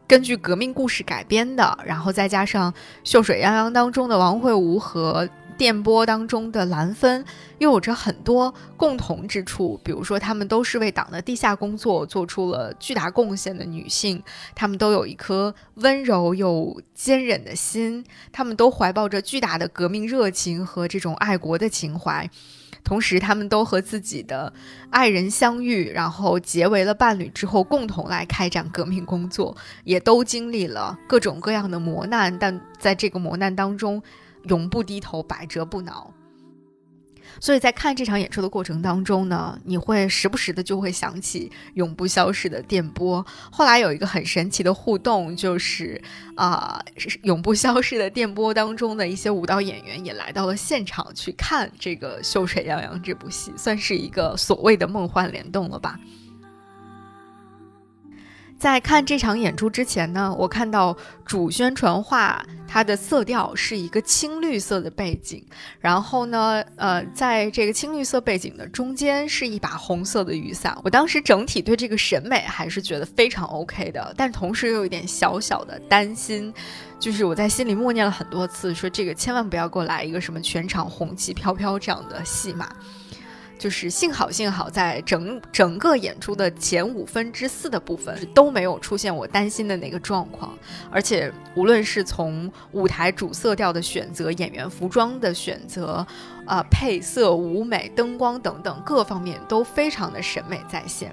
[0.07, 2.71] 根据革命故事改编的，然后再加上
[3.03, 5.27] 《秀水泱泱》当中的王慧吾和。
[5.57, 7.25] 电波当中的蓝芬
[7.57, 14.21] 又有着很多共同之处，比如说，她们都是为党的地下工作做出了巨大贡献的女性，
[14.53, 22.29] 她们都有一颗温柔又坚韧的心，她们都怀抱着巨大的革命热情和这种爱国的情怀，
[22.83, 24.53] 同时，她们都和自己的
[24.91, 34.03] 爱人相遇，然后结为了伴侣之后，共同来开展革命工作，也都经历了各种各样的磨难，但在这个磨难当中。
[34.43, 36.13] 永不低头，百折不挠。
[37.39, 43.23] 所以在看这场演出的过程当中呢，你会时不时的就会想起永不消逝的电波。
[43.51, 46.01] 后来有一个很神奇的互动，就是
[46.35, 46.81] 啊，
[47.23, 55.99] 永不消逝的电波当中的一些舞蹈演员也来到了现场去看这个《秀水泱泱》这部戏，算是一个所谓的梦幻联动了吧。
[58.59, 65.45] 在看这场演出之前呢，我看到主宣传画它的色调是一个青绿色的背景，
[65.79, 70.75] 然后呢，呃，在这个青绿色背景的中间是一把红色的雨伞。
[70.83, 76.51] 我当时整体对这个审美还是觉得非常 OK 的，但同时又有一点小小的担心，
[76.99, 82.75] 就是我在心里默念了很多次，说这个千万不要给我来一个什么全场红旗飘飘这样的戏码。
[83.57, 90.55] 就是幸好，幸好在整整个演出的前五分之四的部分都没有出现我担心的那个状况，
[90.91, 96.05] 而且无论是从舞台主色调的选择、演员服装的选择、
[96.45, 101.11] 啊配色、舞美、灯光等等各方面都非常的审美在线。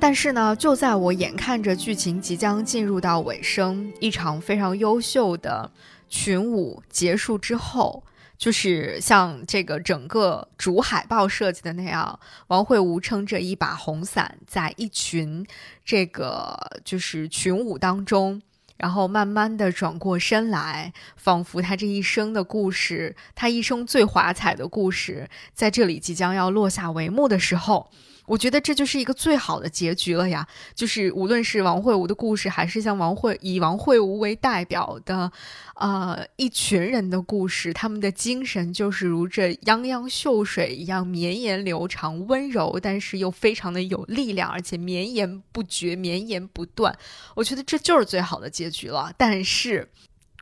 [0.00, 5.70] 但是呢，就在我眼看着剧情即将进入到尾声，一场非常优秀的
[6.08, 8.02] 群舞结束之后。
[8.38, 12.18] 就是像这个整个主海报设计的那样，
[12.48, 15.46] 王慧吾撑着一把红伞，在一群
[15.84, 18.42] 这个就是群舞当中，
[18.76, 27.90] 然后慢慢的转过身来，仿佛他这一生的故事，他一生最华彩的故事，在这里即将要落下帷幕的时候。
[28.26, 30.46] 我觉得这就是一个最好的结局了呀！
[30.74, 35.30] 就是无论是王慧吾的故事，还是像王慧以王慧吾为代表的，
[35.76, 46.96] 呃，一群人的故事，他们的精神就是如这泱泱秀水一样绵延流长、温柔，但是又非常的有力量，而且绵延不绝、绵延不断。
[47.34, 49.12] 我觉得这就是最好的结局了。
[49.16, 49.88] 但是。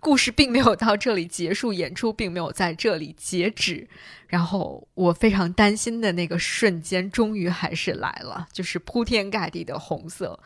[0.04, 3.88] 故事并没有到这里结束，演出并没有在这里截止。
[4.26, 10.38] 然后我非常担心的那个瞬间，终于还是来了， 就是铺天盖地的红色，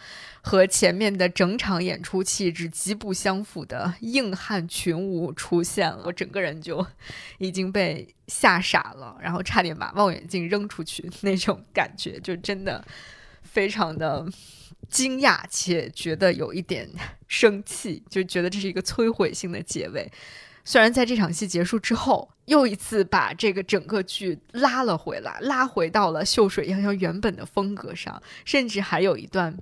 [0.42, 6.02] 和前面的整场演出气质极不相符的硬汉群舞出现了。
[6.04, 6.86] 我整个人就
[7.38, 12.84] 已经被吓傻了，然后差点把望远镜扔出去，那种感觉就真的
[13.42, 14.24] 非常的。
[14.88, 16.88] 惊讶且觉得有一点
[17.26, 20.10] 生气， 就觉得这是一个摧毁性的结尾。
[20.64, 29.56] 虽然在这场戏结束之后，又一次把这个整个剧拉了回来，拉回到了秀水泱泱原本的风格上，甚至还有一段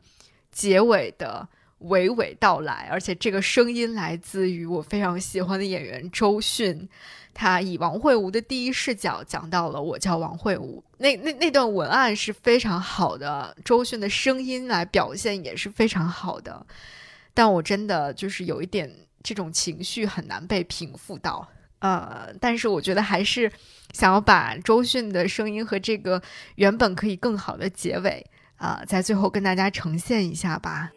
[0.51, 1.49] 结尾的
[1.81, 6.89] 娓娓道来，而且这个声音来自于我非常喜欢的演员周迅。
[7.39, 16.67] 他以王慧吴的第一视角讲到了我叫王慧吴，那那那段文案是非常好的，周迅的声音来表现也是非常好的，
[17.35, 18.91] 但我真的就是有一点
[19.23, 21.47] 这种情绪很难被平复到，
[21.81, 23.53] 呃，但是我觉得还是
[23.93, 26.23] 想要把周迅的声音和这个
[26.55, 28.25] 原本可以更好的结尾
[28.57, 30.91] 啊，在最后跟大家呈现一下吧。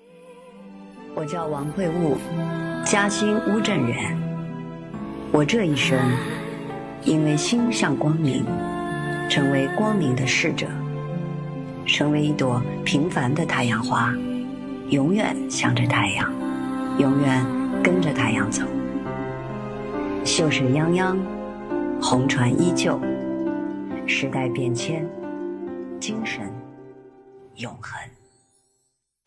[1.19, 2.15] 我叫王慧悟，
[2.85, 4.17] 嘉兴乌镇人。
[5.33, 5.99] 我这一生，
[7.03, 8.45] 因为心向光明，
[9.29, 10.65] 成为光明的使者，
[11.85, 14.15] 成为一朵平凡的太阳花，
[14.87, 16.31] 永远向着太阳，
[16.97, 17.45] 永远
[17.83, 18.63] 跟着太阳走。
[20.23, 21.17] 秀水泱泱，
[22.01, 22.97] 红船依旧，
[24.07, 25.05] 时代变迁，
[25.99, 26.49] 精神
[27.57, 28.08] 永恒。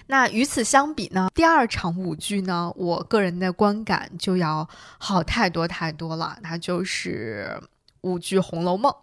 [0.06, 1.28] 那与此相比呢？
[1.34, 2.72] 第二场舞剧呢？
[2.76, 6.36] 我个人的观感就要好太多太多了。
[6.42, 7.60] 那就是
[8.02, 8.92] 舞剧《红楼梦》。《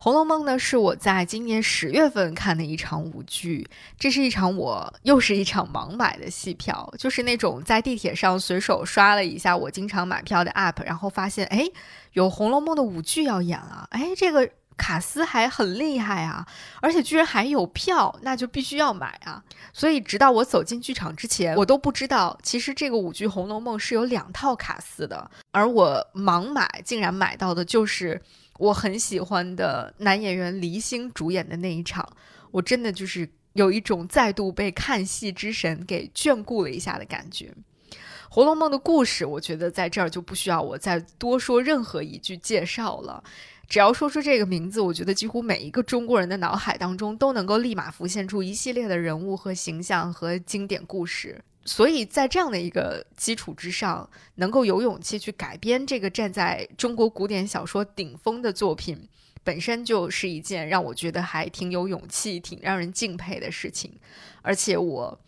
[0.00, 11.68] 红楼梦》呢，是我在今年十月份看的一场舞剧，这是一场我又是一场盲买的戏票，就是那种在地铁上随手刷了一下我经常买票的 app，然后发现哎，
[12.12, 14.48] 有《红楼梦》的舞剧要演了，哎，这个
[14.78, 16.46] 卡斯还很厉害啊，
[16.80, 19.44] 而且居然还有票，那就必须要买啊！
[19.74, 28.18] 所以直到我走进剧场之前，我都不知道，其实这个舞剧《红楼梦》是有两套卡斯的，而我盲买竟然买到的就是。
[28.58, 32.04] 我很喜欢的男演员黎星主演的那一场，
[32.50, 37.54] 我真的就是有一种再度被看戏之神给眷顾了一下的感觉。
[38.28, 43.22] 《红楼梦》的故事，我觉得在这儿就不需要我再多说任何一句介绍了。
[43.68, 51.42] 只要说出这个名字，我觉得几乎每一个中国人的脑海当中都能够立马浮现出一系列的人物和形象和经典故事。
[51.66, 59.06] 所以在这样的一个基础之上，能够有勇气去改编这个站在中国古典小说顶峰的作品，
[59.44, 63.92] 本身就是一件让我觉得还挺有勇气、挺让人敬佩的事情。
[64.40, 65.20] 而且我，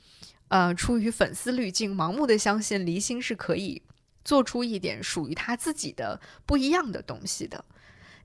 [0.48, 3.82] 呃，出于粉丝滤镜，盲目的相信黎星是可以
[4.24, 7.62] 做出一点属于他自己的不一样的东西的。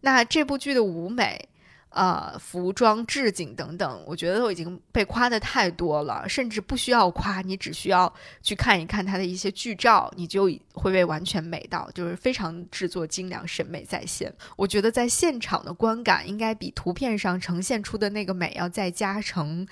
[0.05, 1.49] 那这部剧的舞美。
[1.95, 14.29] 呃，服装、置景等等，我觉得都已经被夸的太多了，甚至不需要夸，你只需要去看一看它的一些剧照，你就会被完全美到，就是非常制作精良，审美在线。
[14.57, 19.65] 我觉得在现场的观感应该比图片上呈现出的那个美要再加成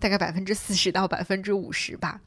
[0.00, 2.20] 大概百分之四十到百分之五十吧。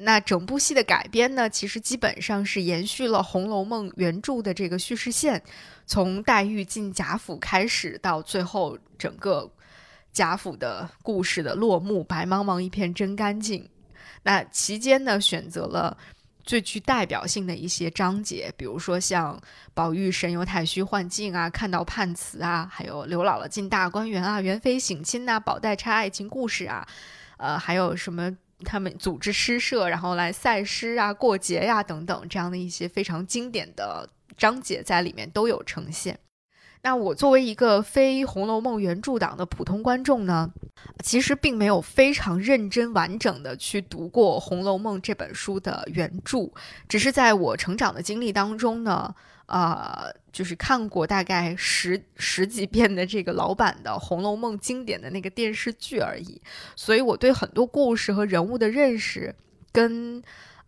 [0.00, 5.42] 那整部戏的改编呢，其实基本上是延续了《红楼梦》原著的这个叙事线，
[5.88, 9.50] 从黛玉进贾府开始，到最后整个
[10.12, 13.68] 贾府的故事的落幕，白茫茫一片真干净。
[14.22, 15.96] 那期间呢，选择了
[16.44, 19.40] 最具代表性的一些章节，比如说像
[19.72, 26.86] 宝玉神游太虚幻境啊，看到判词啊，还有刘姥姥进大观园啊，元妃省亲呐，宝黛钗爱情故事啊，
[27.38, 28.36] 呃，还有什么？
[28.64, 34.04] 他们组织诗社，然后来赛诗啊、过节呀等等，这样的一些非常经典的
[34.36, 36.18] 章节在里面都有呈现。
[36.82, 40.52] 那我作为一个非《红楼梦》原著党的普通观众呢，
[41.02, 46.52] 其实并没有非常认真完整的去读过《红楼梦》这本书的原著，
[46.88, 49.14] 只是在我成长的经历当中呢。
[49.46, 56.38] 呃，就是看过大概十十几遍的这个老版的《红楼梦》经典的那个电视剧而已，
[56.76, 59.34] 所以我对很多故事和人物的认识，
[59.72, 60.22] 跟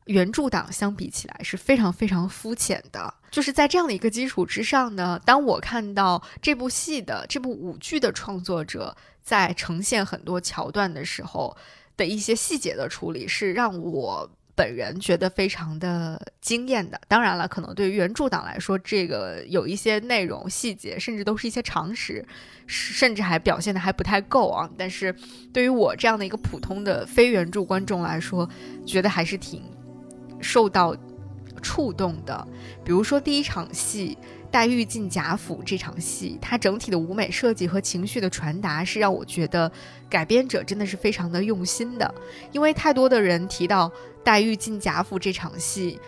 [0.07, 3.13] 原著党相比起来是非常非常肤浅的。
[3.31, 11.57] 就是在这样的一个基础之上呢，当我看到这部戏的这部舞剧的创作者在呈现很多桥段的时候
[11.97, 14.31] 的一些细节的处理，是让我。
[14.57, 22.23] 本人觉得非常的惊艳的，当然了，可能对于原著党来说，这个有一些内容细节，甚至都是一些常识，
[22.67, 24.69] 甚至还表现的还不太够啊。
[24.77, 25.15] 但是
[25.51, 28.47] 对于我这样的一个普通的非原著观众来说，
[28.85, 29.63] 觉得还是挺
[30.43, 30.95] 受到
[31.61, 32.47] 触动的。
[32.85, 34.17] 比如说第一场戏。
[34.53, 39.71] 黛玉进贾府这场戏，它整体的舞美设计和情绪的传达是让我觉得
[40.09, 42.13] 改编者真的是非常的用心的。
[42.51, 43.89] 因为太多的人提到
[44.25, 46.01] 黛玉进贾府这场戏，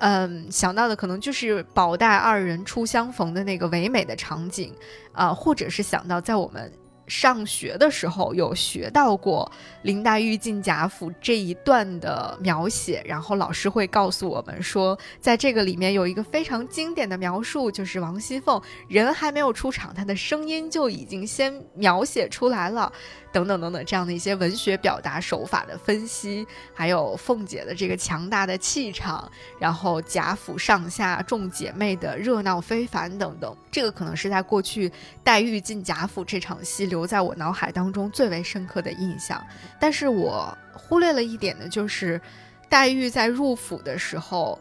[0.00, 4.70] 嗯，想到的可能就是宝黛二人初相逢的那个唯美的场景，
[5.12, 6.70] 啊，或者是想到在我们。
[7.08, 9.50] 上学的时候有学到过
[9.82, 22.92] 林黛玉进贾府这一段的描写，然后老师会告诉我们说，在这个里面有一个非常经典的描述，就是王熙凤人还没有出场，她的声音就已经先描写出来了。
[23.32, 34.90] 等等等等，这样的一些文学表达手法的分析，还有凤姐的这个强大的气场，然后贾府上下众姐妹的热闹非凡等等，这个可能是在过去
[35.22, 39.44] 黛玉进贾府这场戏留在我脑海当中最为深刻的印象。
[39.78, 42.20] 但是我忽略了一点呢，就是
[42.68, 44.58] 黛玉在入府的时候。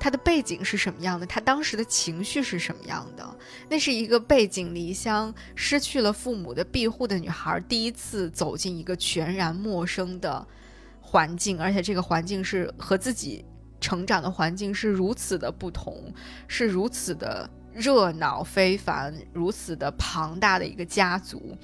[0.00, 1.26] 他的背景是什么样的？
[1.26, 3.36] 他当时的情绪是什么样的？
[3.68, 10.44] 那是一个背井离乡、失去了父母的庇护的女孩，第一次走进一个全然陌生的
[11.02, 13.44] 环境，而且这个环境是和自己
[13.78, 16.10] 成长的环境是如此的不同，
[16.48, 21.54] 是如此的热闹非凡、如此的庞大的一个家族。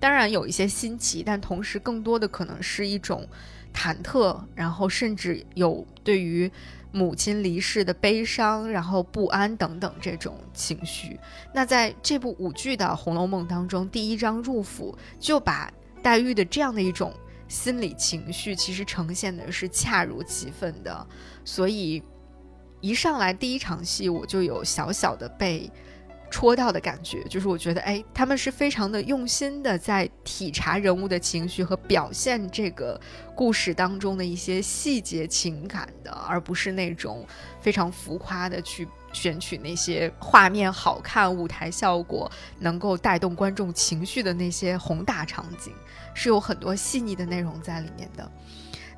[0.00, 3.24] 当然有一些新奇，但同时更多的可能是一种
[3.72, 6.50] 忐忑，然后甚至有对于。
[6.94, 11.18] 母亲离世的悲伤，然后不安等等这种情绪。
[11.52, 15.68] 那在这部舞剧的《红楼梦》当中，第一章入府就把
[16.00, 17.12] 黛玉的这样的一种
[17.48, 21.04] 心理情绪，其实呈现的是恰如其分的。
[21.44, 22.00] 所以
[22.80, 25.68] 一上来第一场戏，我就有小小的被
[26.34, 33.00] 戳到的感觉，就是我觉得，哎，他们是非常的用心的在体察人物的情绪和表现这个
[33.36, 37.24] 故事当中的一些细节情感的，而不是那种
[37.60, 42.28] 非常浮夸的去选取那些画面好看、舞台效果
[42.58, 45.72] 能够带动观众情绪的那些宏大场景，
[46.14, 48.28] 是有很多细腻的内容在里面的。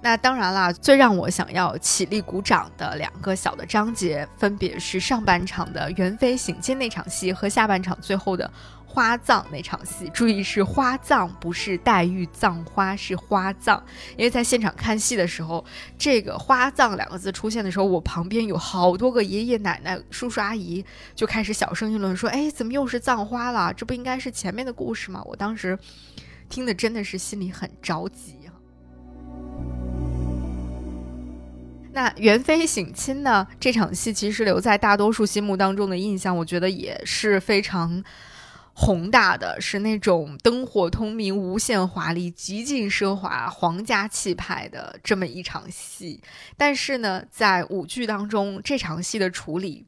[0.07, 8.49] 那当然啦，最让我想要起立鼓掌的两个小的章节，分别是上半场的元妃省亲那场戏和下半场最后的
[8.87, 10.09] 花葬那场戏。
[10.15, 13.85] 注意是花葬，不是黛玉葬花，是花葬。
[14.17, 15.65] 因为在现场看戏的时候，
[15.99, 20.85] 这个“花葬”两个字出现的时候，我旁边有好多个爷爷奶奶、叔叔阿姨
[21.17, 23.75] 就开始小声议论说：“哎，怎么又是葬花了？
[23.75, 25.77] 这不应该是前面的故事吗？”我当时
[26.49, 28.36] 听的真的是心里很着急。
[31.97, 33.47] 那元妃省亲呢？
[33.59, 38.05] 这场戏其实留在大多数心目当中的印象，我觉得也是非常
[38.75, 46.21] 宏大的，是那种灯火通明、无限华丽、极尽奢华、皇家气派的这么一场戏。
[46.55, 49.87] 但是呢，在舞剧当中，这场戏的处理。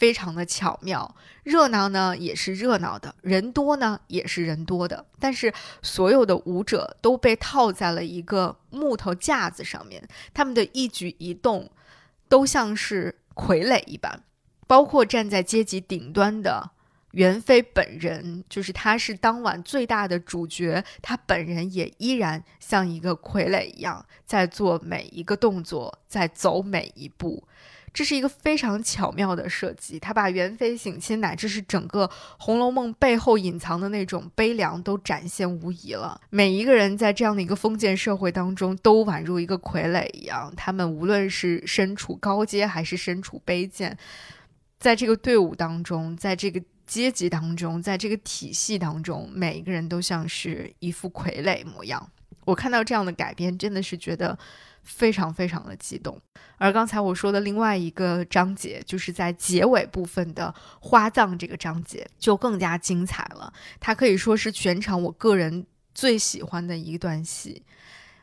[0.00, 5.52] 非常的巧妙，热闹呢也是热闹的，人多呢也是人多的，但是
[5.82, 10.02] 所有的舞者都被套在了一个木头架子上面，
[10.32, 11.70] 他们的一举一动
[12.30, 14.22] 都像是傀儡一般，
[14.66, 16.70] 包括站在阶级顶端的
[17.10, 27.44] 元妃本人，就是她是当晚最大的主角，她本人也依然像一个傀儡一样，在做每一个动作，在走每一步。
[27.92, 32.06] 这是一个非常巧妙的设计，他把元妃省亲乃至是整个
[32.38, 36.20] 《红楼梦》背后隐藏的那种悲凉都展现无疑了。
[36.30, 43.98] 每一个人在这样的一个封建社会当中，都宛如一个傀儡一样，他们无论是身处高阶还是身处卑贱，
[44.78, 52.08] 在这个队伍当中，在这个阶级当中，在这个体系当中，每一个人都像是一副傀儡模样。
[52.44, 54.38] 我看到这样的改编，真的是觉得。
[54.82, 56.20] 非常非常的激动，
[56.56, 63.52] 而刚才我说的另外一个章节，就是在结尾部分的花葬这个章节，就更加精彩了。
[63.78, 67.62] 它可以说是全场我个人最喜欢的一段戏。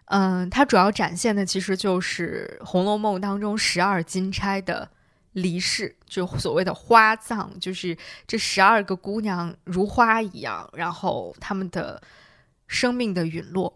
[0.05, 4.89] 嗯，它主要展现的其实就是《红楼梦》当中十二金钗的
[5.33, 12.01] 离世，就所谓的花葬，就是这十二个姑娘如花一样，然后她们的
[12.67, 13.73] 生命的陨落。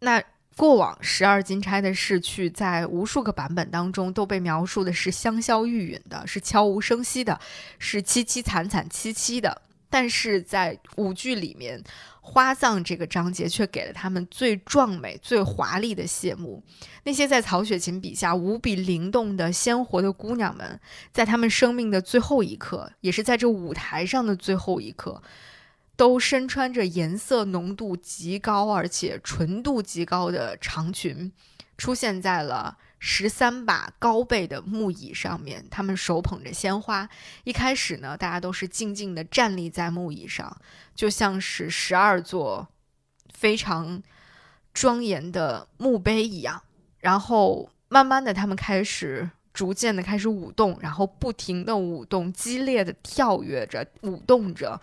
[0.00, 0.22] 那。
[0.56, 7.38] 过往十二金钗的逝去，在无数个版本当中都被描述的是香消玉殒的，是悄无声息的，
[7.78, 9.62] 是凄凄惨惨戚戚的。
[9.88, 11.80] 但是在舞剧里面，
[12.20, 16.62] 花葬这个章节却给了他们最壮美、最华丽的谢幕。
[17.04, 20.80] 那些在曹雪芹笔下无比灵动的、鲜活的姑娘们，
[21.12, 25.22] 在她们生命的最后一刻，也是在这舞台上的最后一刻。
[25.96, 31.32] 都身穿着颜色浓度极高而且纯度极高的长裙，
[31.78, 35.64] 出现在了十三把高背的木椅上面。
[35.70, 37.08] 他们手捧着鲜花。
[37.44, 40.56] 一开始呢，大家都是静静地站立在木椅上，
[40.94, 42.68] 就像是十二座
[43.32, 44.02] 非常
[44.74, 46.62] 庄严的墓碑一样。
[46.98, 54.78] 然后慢慢的，他们开始逐渐的开始舞动，然后不停的舞动，激烈的跳跃着，舞动着。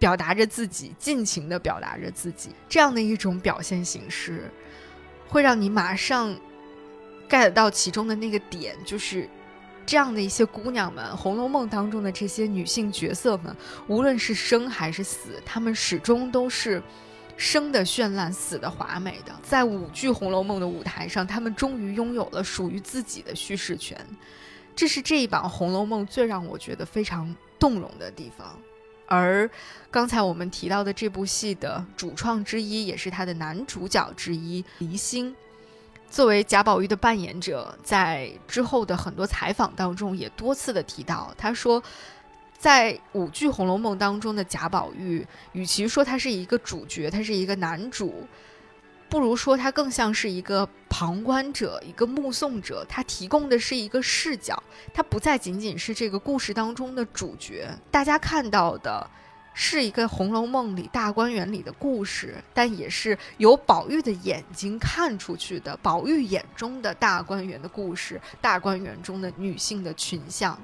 [0.00, 4.50] 表达着自己，尽情的表达着自己，这样的一种表现形式，
[5.28, 6.34] 会让你马上
[7.28, 9.28] get 到其中的那个点，就是
[9.84, 13.54] 这样的一些姑娘们，《红楼梦》当中的这些女性角色们，
[13.88, 16.82] 无论是生还是死，她们始终都是
[17.36, 19.38] 生的绚烂，死的华美的。
[19.42, 23.98] 在舞剧《红楼梦》的舞台上，她们终于拥有了属于自己的叙事权，
[24.74, 28.58] 这是这一版《红楼梦》最让我觉得非常动容的地方。
[29.10, 29.50] 而
[29.90, 35.34] 刚才我们提到的这部戏的主创之一，也是他的男主角之一黎星，
[36.08, 41.82] 作为贾宝玉的扮演者，在之后的很多采访当中也多次的提到，他说，
[42.56, 48.28] 在舞剧《红楼梦》当中的贾宝玉，与其说他是一个主角，他是一个男主。
[49.10, 52.86] 不如说，他更像是一个旁观者，一个目送者。
[52.88, 54.62] 他提供的是一个视角，
[54.94, 57.68] 他不再仅仅是这个故事当中的主角。
[57.90, 59.04] 大家看到的
[59.52, 70.56] 是一个《红楼梦》里大观园里的故事，但也是由宝玉的眼睛看出去的，宝玉眼中的大观园的故事，大观园中的女性的群像。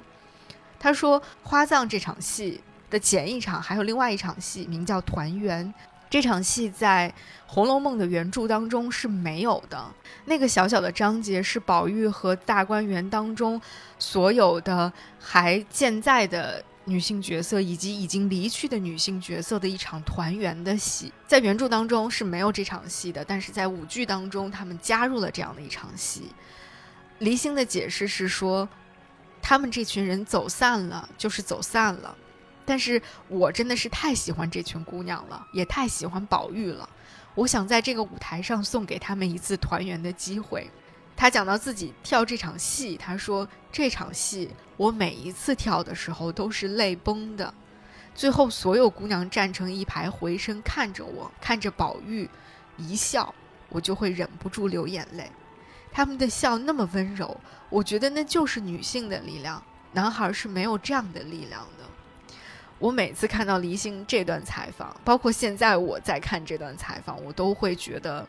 [0.79, 5.73] 他说，花葬这场戏的前一场还有另外一场戏，名叫团圆。
[6.09, 7.13] 这场戏在
[7.45, 9.85] 《红楼梦》的原著当中是没有的。
[10.25, 13.61] 那个小小的章节是宝玉和大观园当中
[13.99, 21.11] 所有的还健在的女性角色以及已经离去的女性角色的一场团圆的戏。
[21.25, 26.31] 在原著当中是没有这场戏的，但是在舞剧当中，他们加入了这样的一场戏。
[27.19, 28.67] 黎星的解释是说，
[29.41, 32.15] 他们这群人走散了，就是走散了。
[32.67, 36.87] 但是我真的是太喜欢这群姑娘了，也太喜欢宝玉了。
[37.33, 40.69] 我想在这个舞台上送给他们一次团圆的机会。
[41.15, 47.53] 他讲到自己跳这场戏，他说这场戏我每一次跳的时候都是泪崩的。
[48.13, 52.29] 最后所有姑娘站成一排，回身看着我，看着宝玉，
[52.75, 53.33] 一笑，
[53.69, 55.31] 我就会忍不住流眼泪。
[55.89, 57.39] 他们的笑那么温柔，
[57.69, 59.63] 我觉得那就是女性的力量，
[59.93, 61.85] 男孩是没有这样的力量的。
[62.79, 68.27] 我每次看到黎星这段采访，包括现在我在看这段采访，我都会觉得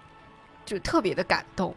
[0.65, 1.75] 就特别的感动。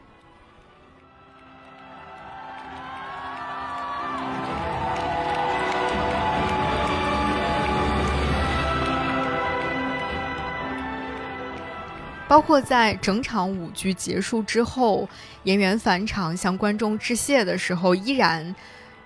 [12.30, 15.10] 包括在整场舞剧结束之后，
[15.44, 18.56] 演员返场向观众致谢的时候，依然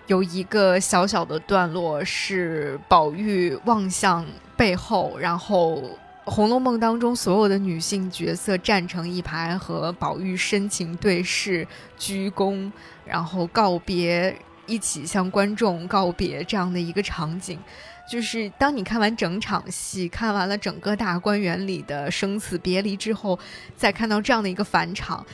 [0.07, 4.25] 有一个小小的段落是宝玉望向
[4.55, 5.81] 背后，然后
[6.31, 11.67] 《红楼梦》当中所有的女性角色站成一排，和宝玉深情对视、
[11.97, 12.71] 鞠躬，
[13.03, 14.35] 然后告别，
[14.67, 17.59] 一起向观众告别这样的一个场景。
[18.07, 23.39] 就是当你看完整场戏，看完了整个大观园里的生死别离之后，
[23.75, 25.25] 再看到这样的一个返场，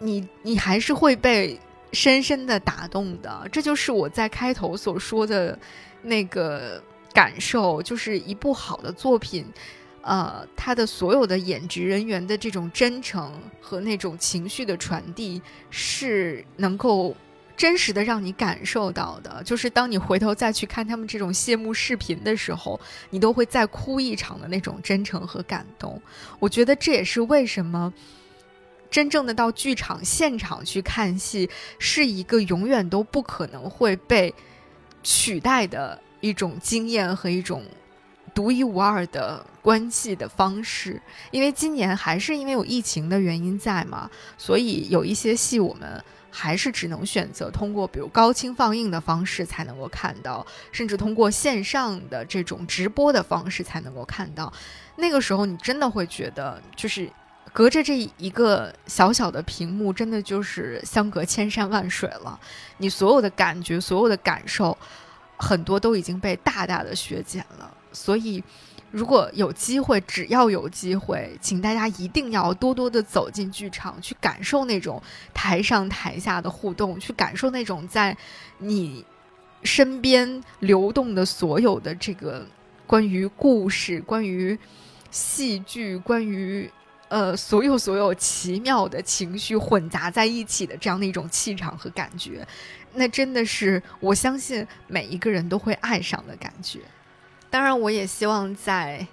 [0.00, 1.56] 你你还是会被
[1.92, 3.48] 深深的打动的。
[3.50, 5.58] 这就是我在开头所说的
[6.02, 6.82] 那个
[7.12, 9.46] 感受，就是一部好的作品，
[10.02, 15.40] 呃，它的所有的演职人员的这种真诚和那种情绪的传递，
[15.70, 17.16] 是能够。
[17.58, 25.98] 真实的让你感受到的，就是当你回头再去看他们这种谢幕视频的时候，你都会再哭一场的那种真诚和感动。
[26.38, 27.90] 我觉得这也是为什么
[28.90, 31.48] 真正的到剧场现场去看戏，
[31.78, 34.34] 是一个永远都不可能会被
[35.02, 37.62] 取代的一种经验和一种
[38.34, 41.00] 独一无二的观戏的方式。
[41.30, 46.02] 因为今年还是因为有疫情的原因在嘛，所以有一些戏我们。
[46.28, 54.52] 还是只能选择通过比如高清放映的方式才能够看到，甚至通过线上的这种直播的方式才能够看到。
[54.96, 57.10] 那个时候，你真的会觉得，就是
[57.56, 62.38] 隔着这一个小小的屏幕，真的就是相隔千山万水了。
[62.76, 64.76] 你所有的感觉、所有的感受，
[65.38, 67.74] 很多都已经被大大的削减了。
[67.92, 68.44] 所以。
[68.92, 75.02] 如果有机会，只要有机会，请大家一定要多多的走进剧场，去感受那种
[75.34, 78.16] 台上台下的互动，去感受那种在
[78.58, 79.04] 你
[79.64, 82.46] 身边流动的所有的这个
[82.86, 84.56] 关于故事、关于
[85.10, 86.70] 戏剧、关于
[87.08, 92.46] 呃所有所有奇妙的情绪混杂在一起的这样的一种气场和感觉，
[92.94, 96.80] 那真的是我相信每一个人都会爱上的感觉。
[97.48, 99.06] 当然，我也希望在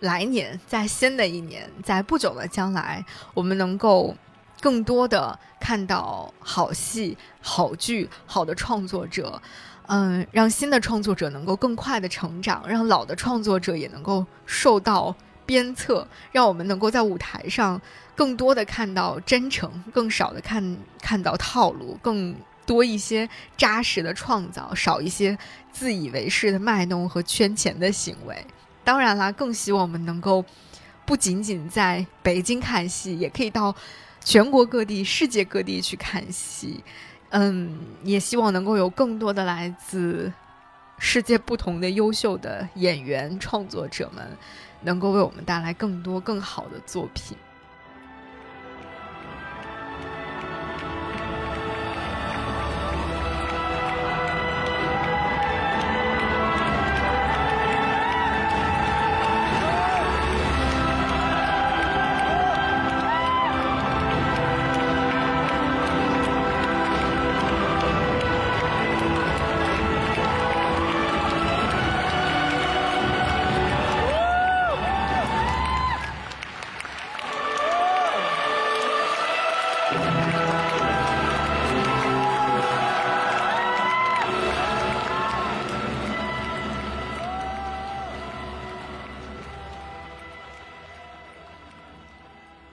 [0.00, 3.04] 来年，在新的一年，在不久的将来，
[3.34, 4.14] 我们能够
[4.60, 9.40] 更多的看到好戏、好剧、好的创作者，
[9.88, 15.16] 嗯，让新的创作者能够更快的成长，让老的创作者也能够受到
[15.50, 17.80] 鞭策，让我们能够在舞台上
[18.14, 22.36] 更多的看到真诚，更少的看看到套路，更。
[22.66, 25.36] 多一些扎实的创造，少一些
[25.72, 28.46] 自以为是的卖弄和圈钱的行为。
[28.84, 30.44] 当然啦，更希望我们能够
[31.04, 33.74] 不仅仅在北京看戏，也可以到
[34.24, 36.84] 全国各地、世界各地去看戏。
[37.30, 40.32] 嗯，也希望能够有更多的来自
[40.96, 44.36] 世界不同的优秀的演员创作者们，
[44.82, 47.36] 能够为我们带来更多更好的作品。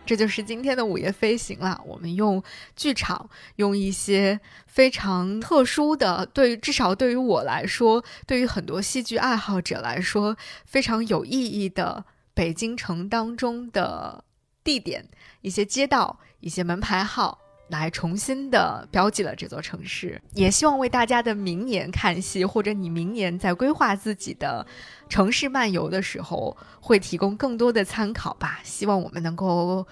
[0.07, 1.79] 这就是今天的午夜飞行了。
[1.85, 2.41] 我们用
[2.75, 14.23] 剧场，用一些非常特殊的，对于至少对于我来说，对于很多戏剧爱好者来说非常有意义的北京城当中的
[14.63, 15.09] 地点、
[15.41, 17.39] 一些街道、一些门牌号。
[17.69, 24.65] 来重新的标记了这座城市，也希望为大家的明年看戏，或者你明年在规划自己的
[25.09, 28.59] 城市漫游的时候，会提供更多的参考吧。
[28.63, 29.85] 希望我们能够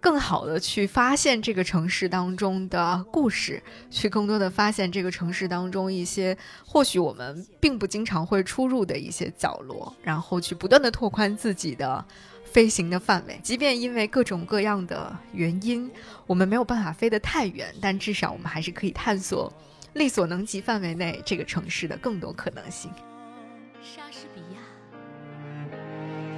[0.00, 12.04] 更好的去发现这个城市当中的故事，去更多的发现这个城市当中一些或许我们并不经常会出入的一些角落，然后去不断的拓宽自己的。
[12.50, 15.88] 飞行的范围，即便因为各种各样的原因，
[16.26, 19.52] 我们没有办法飞得太远，但至少我们还是可以探索
[19.92, 22.90] 力所能及范围内这个城市的更多可能性。
[23.82, 24.58] 莎士比亚。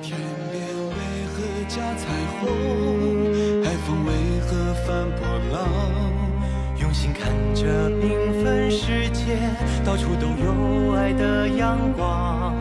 [0.03, 0.19] 天
[0.51, 0.95] 边为
[1.29, 2.09] 何加彩
[2.41, 3.00] 虹？
[4.75, 5.69] 翻波浪？
[6.79, 9.37] 用心看着缤纷世界，
[9.85, 12.57] 到处都有爱的阳光。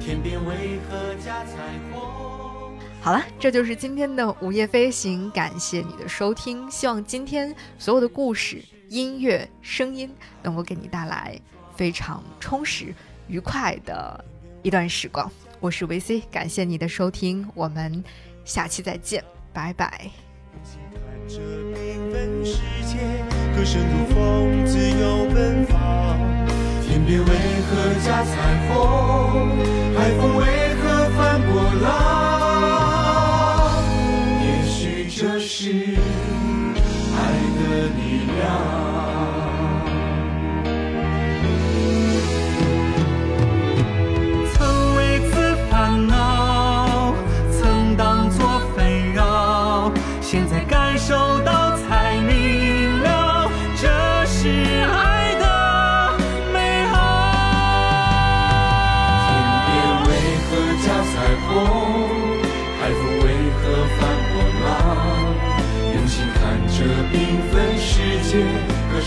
[0.00, 1.56] 天边为何加彩
[1.92, 2.00] 虹？
[3.00, 6.70] 好了，这就是今天的午夜飞行，感谢你的收听。
[6.70, 10.12] 希望今天所有的故事、音乐、声音
[10.42, 11.40] 能够给你带来
[11.76, 12.94] 非常充实、
[13.28, 14.22] 愉快的
[14.62, 15.30] 一段时光。
[15.60, 18.02] 我是维 C，感谢你的收听，我们
[18.44, 20.10] 下期再见，拜拜。
[21.32, 22.98] 这缤纷世界
[23.54, 25.76] 歌声如风自由奔放
[26.82, 27.24] 天边为
[27.70, 27.70] 何
[28.04, 28.34] 架彩
[28.66, 28.74] 虹
[29.94, 30.42] 海风为
[30.74, 30.82] 何
[31.16, 31.86] 翻波浪？
[34.42, 35.70] 也许这是
[37.14, 37.18] 爱
[37.60, 37.60] 的
[37.94, 38.00] 力
[38.36, 38.42] 量。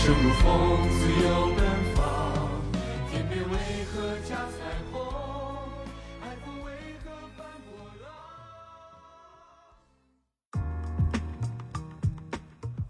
[0.04, 0.44] 声如风，
[0.90, 1.64] 自由奔
[1.94, 2.04] 放。
[3.10, 3.56] 天边为
[3.86, 3.92] 何
[4.28, 4.56] 加彩
[4.92, 5.00] 虹？
[6.20, 6.68] 海风为
[7.02, 7.08] 何
[7.38, 7.72] 翻波
[8.02, 8.04] 浪？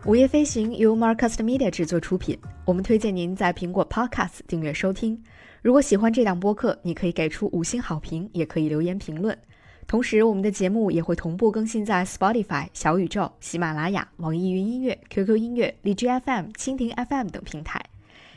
[0.05, 5.23] 午夜飞行由 Marcast Media 制作出品，我们推荐您在苹果 Podcast 订阅收听。
[5.62, 9.39] 如果喜欢这档播客，你可以给出五星好评，也可以留言评论。
[9.86, 17.81] 同时，我们的节目也会同步更新在 Spotify、小宇宙、喜马拉雅、网易云音乐、QQ 音乐、荔枝 FM、蜻蜓 FM 等平台。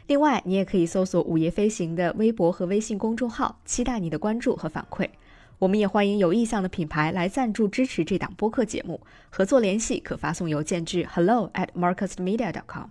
[0.07, 5.09] 另外，你也可以搜索“午夜飞行”的微博和微信公众号，期待你的关注和反馈。
[5.59, 12.89] 我们也欢迎有意向的品牌来赞助支持这档播客节目，合作联系可发送邮件至 hello at marcusmedia.com。